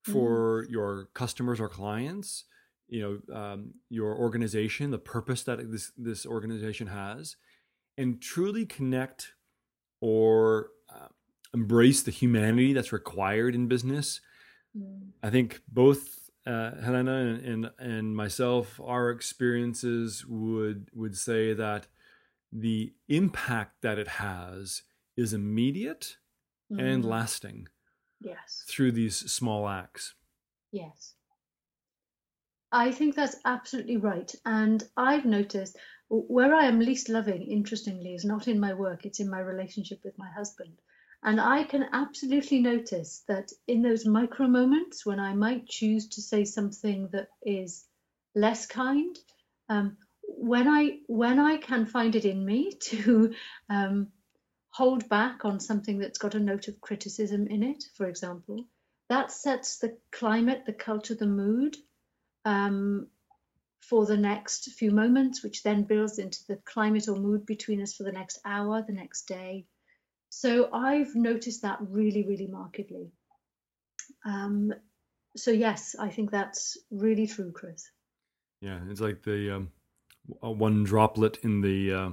[0.03, 0.71] for mm.
[0.71, 2.45] your customers or clients,
[2.87, 7.35] you know um, your organization, the purpose that this this organization has,
[7.97, 9.33] and truly connect
[9.99, 11.07] or uh,
[11.53, 14.21] embrace the humanity that's required in business.
[14.77, 15.09] Mm.
[15.21, 21.87] I think both uh, Helena and, and, and myself, our experiences would would say that
[22.51, 24.83] the impact that it has
[25.17, 26.15] is immediate
[26.71, 26.81] mm.
[26.81, 27.67] and lasting.
[28.19, 28.63] Yes.
[28.67, 30.15] Through these small acts.
[30.71, 31.13] Yes.
[32.71, 34.33] I think that's absolutely right.
[34.45, 35.77] And I've noticed
[36.09, 39.99] where I am least loving, interestingly, is not in my work, it's in my relationship
[40.03, 40.73] with my husband.
[41.23, 46.21] And I can absolutely notice that in those micro moments when I might choose to
[46.21, 47.85] say something that is
[48.35, 49.17] less kind,
[49.67, 53.33] um, when I when I can find it in me to
[53.69, 54.09] um,
[54.77, 58.63] hold back on something that's got a note of criticism in it, for example,
[59.09, 61.75] that sets the climate, the culture, the mood
[62.45, 63.07] um,
[63.81, 67.95] for the next few moments, which then builds into the climate or mood between us
[67.95, 69.65] for the next hour, the next day.
[70.29, 73.09] So I've noticed that really, really markedly.
[74.25, 74.71] Um,
[75.35, 77.89] so yes, I think that's really true, Chris.
[78.61, 79.71] Yeah, it's like the um,
[80.39, 82.09] one droplet in the uh,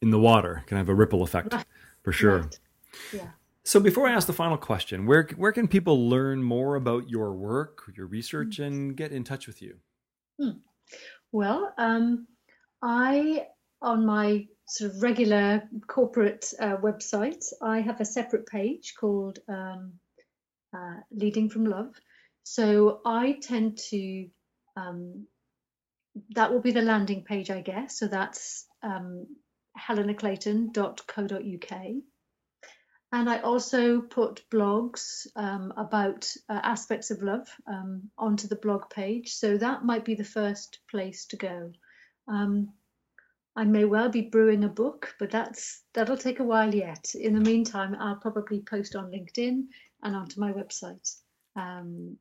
[0.00, 1.64] in the water can have a ripple effect right.
[2.04, 2.40] For sure.
[2.40, 2.58] Right.
[3.12, 3.30] Yeah.
[3.64, 7.32] So before I ask the final question, where where can people learn more about your
[7.32, 8.66] work, your research, mm.
[8.66, 9.78] and get in touch with you?
[10.40, 10.58] Hmm.
[11.32, 12.26] Well, um,
[12.82, 13.46] I
[13.80, 19.94] on my sort of regular corporate uh, website, I have a separate page called um,
[20.76, 21.94] uh, Leading from Love.
[22.42, 24.28] So I tend to
[24.76, 25.26] um,
[26.34, 27.98] that will be the landing page, I guess.
[27.98, 29.26] So that's um,
[29.78, 31.72] helenaclayton.co.uk.
[33.12, 38.90] And I also put blogs um, about uh, aspects of love um, onto the blog
[38.90, 39.34] page.
[39.34, 41.70] So that might be the first place to go.
[42.26, 42.72] Um,
[43.56, 47.14] I may well be brewing a book, but that's that'll take a while yet.
[47.14, 49.66] In the meantime, I'll probably post on LinkedIn
[50.02, 51.16] and onto my website
[51.54, 52.18] um,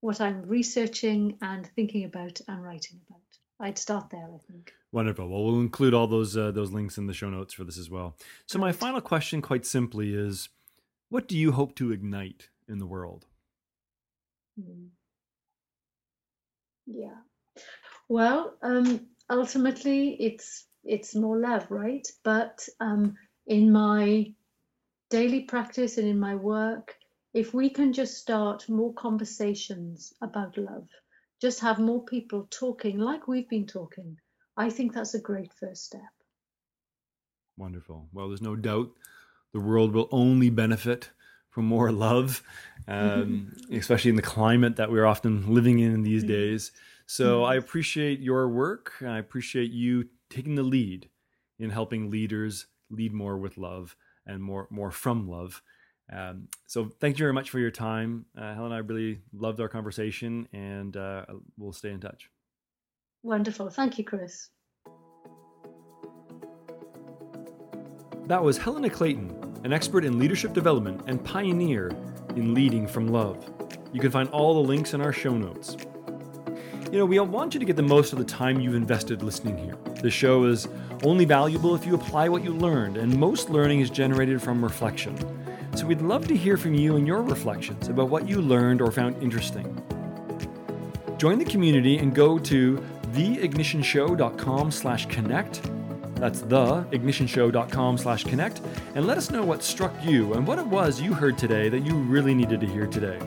[0.00, 3.33] what I'm researching and thinking about and writing about.
[3.60, 4.72] I'd start there, I think.
[4.92, 5.28] Wonderful.
[5.28, 7.90] Well, we'll include all those uh, those links in the show notes for this as
[7.90, 8.16] well.
[8.46, 10.48] So, my final question, quite simply, is:
[11.08, 13.26] What do you hope to ignite in the world?
[14.60, 14.88] Mm.
[16.86, 17.16] Yeah.
[18.08, 22.06] Well, um, ultimately, it's it's more love, right?
[22.24, 24.32] But um, in my
[25.10, 26.96] daily practice and in my work,
[27.32, 30.88] if we can just start more conversations about love
[31.40, 34.16] just have more people talking like we've been talking.
[34.56, 36.00] I think that's a great first step.
[37.56, 38.08] Wonderful.
[38.12, 38.90] Well, there's no doubt
[39.52, 41.10] the world will only benefit
[41.50, 42.42] from more love,
[42.88, 46.72] um, especially in the climate that we're often living in these days.
[47.06, 47.44] So.
[47.44, 48.94] I appreciate your work.
[49.02, 51.08] I appreciate you taking the lead
[51.58, 55.62] in helping leaders lead more with love and more more from love.
[56.12, 58.72] Um, so thank you very much for your time, uh, Helen.
[58.72, 61.24] I really loved our conversation, and uh,
[61.56, 62.28] we'll stay in touch.
[63.22, 63.70] Wonderful.
[63.70, 64.50] Thank you, Chris.
[68.26, 71.90] That was Helena Clayton, an expert in leadership development and pioneer
[72.36, 73.50] in leading from love.
[73.92, 75.76] You can find all the links in our show notes.
[76.90, 79.58] You know, we want you to get the most of the time you've invested listening
[79.58, 79.76] here.
[80.00, 80.68] The show is
[81.02, 85.16] only valuable if you apply what you learned, and most learning is generated from reflection.
[85.74, 88.92] So we'd love to hear from you and your reflections about what you learned or
[88.92, 89.66] found interesting.
[91.18, 95.62] Join the community and go to theignitionshow.com slash connect.
[96.14, 98.60] That's theignitionshow.com slash connect
[98.94, 101.80] and let us know what struck you and what it was you heard today that
[101.80, 103.18] you really needed to hear today.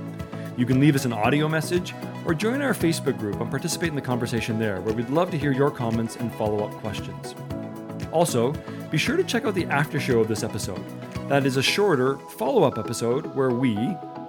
[0.55, 1.93] You can leave us an audio message
[2.25, 5.37] or join our Facebook group and participate in the conversation there, where we'd love to
[5.37, 7.35] hear your comments and follow up questions.
[8.11, 8.53] Also,
[8.89, 10.83] be sure to check out the after show of this episode.
[11.27, 13.75] That is a shorter follow up episode where we,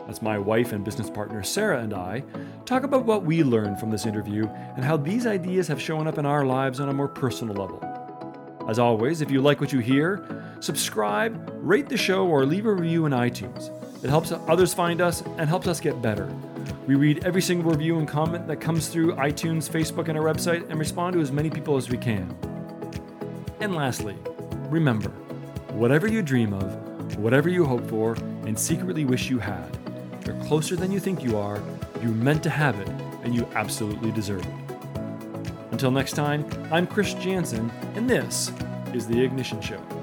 [0.07, 2.25] that's my wife and business partner Sarah and I,
[2.65, 6.19] talk about what we learned from this interview and how these ideas have shown up
[6.19, 7.81] in our lives on a more personal level.
[8.69, 12.73] As always, if you like what you hear, subscribe, rate the show, or leave a
[12.73, 13.71] review in iTunes.
[14.03, 16.29] It helps others find us and helps us get better.
[16.89, 20.69] We read every single review and comment that comes through iTunes, Facebook, and our website
[20.69, 22.37] and respond to as many people as we can.
[23.61, 24.17] And lastly,
[24.69, 25.13] remember
[25.71, 28.15] whatever you dream of, whatever you hope for
[28.47, 29.77] and secretly wish you had.
[30.27, 31.61] You're closer than you think you are,
[32.03, 32.89] you're meant to have it,
[33.25, 34.55] and you absolutely deserve it.
[35.71, 38.53] Until next time, I'm Chris Jansen, and this
[38.93, 39.98] is The Ignition Show.